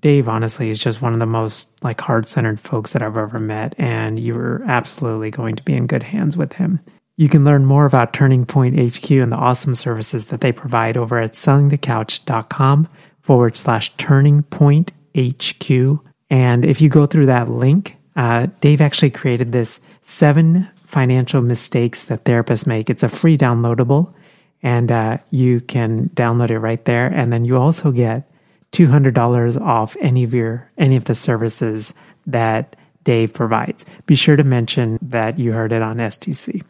Dave, 0.00 0.28
honestly, 0.28 0.70
is 0.70 0.78
just 0.78 1.00
one 1.00 1.14
of 1.14 1.18
the 1.18 1.26
most 1.26 1.68
like 1.82 2.00
heart 2.00 2.28
centered 2.28 2.60
folks 2.60 2.92
that 2.92 3.02
I've 3.02 3.16
ever 3.16 3.38
met. 3.38 3.74
And 3.78 4.18
you're 4.18 4.62
absolutely 4.64 5.30
going 5.30 5.56
to 5.56 5.62
be 5.62 5.74
in 5.74 5.86
good 5.86 6.02
hands 6.02 6.36
with 6.36 6.54
him. 6.54 6.80
You 7.18 7.28
can 7.28 7.44
learn 7.44 7.64
more 7.64 7.84
about 7.84 8.12
Turning 8.12 8.46
Point 8.46 8.78
HQ 8.78 9.10
and 9.10 9.32
the 9.32 9.36
awesome 9.36 9.74
services 9.74 10.28
that 10.28 10.40
they 10.40 10.52
provide 10.52 10.96
over 10.96 11.18
at 11.18 11.32
sellingthecouch.com 11.32 12.88
forward 13.20 13.56
slash 13.56 13.92
turning 13.96 14.44
point 14.44 14.92
HQ. 15.16 15.98
And 16.30 16.64
if 16.64 16.80
you 16.80 16.88
go 16.88 17.06
through 17.06 17.26
that 17.26 17.50
link, 17.50 17.96
uh, 18.14 18.46
Dave 18.60 18.80
actually 18.80 19.10
created 19.10 19.50
this 19.50 19.80
seven 20.02 20.68
financial 20.76 21.42
mistakes 21.42 22.02
that 22.04 22.22
therapists 22.22 22.68
make. 22.68 22.88
It's 22.88 23.02
a 23.02 23.08
free 23.08 23.36
downloadable 23.36 24.14
and 24.62 24.92
uh, 24.92 25.18
you 25.30 25.60
can 25.60 26.10
download 26.10 26.50
it 26.50 26.60
right 26.60 26.84
there. 26.84 27.08
And 27.08 27.32
then 27.32 27.44
you 27.44 27.56
also 27.56 27.90
get 27.90 28.30
$200 28.70 29.60
off 29.60 29.96
any 30.00 30.22
of 30.22 30.32
your, 30.32 30.70
any 30.78 30.94
of 30.94 31.06
the 31.06 31.16
services 31.16 31.94
that 32.28 32.76
Dave 33.02 33.34
provides. 33.34 33.84
Be 34.06 34.14
sure 34.14 34.36
to 34.36 34.44
mention 34.44 35.00
that 35.02 35.40
you 35.40 35.50
heard 35.50 35.72
it 35.72 35.82
on 35.82 35.96
STC. 35.96 36.62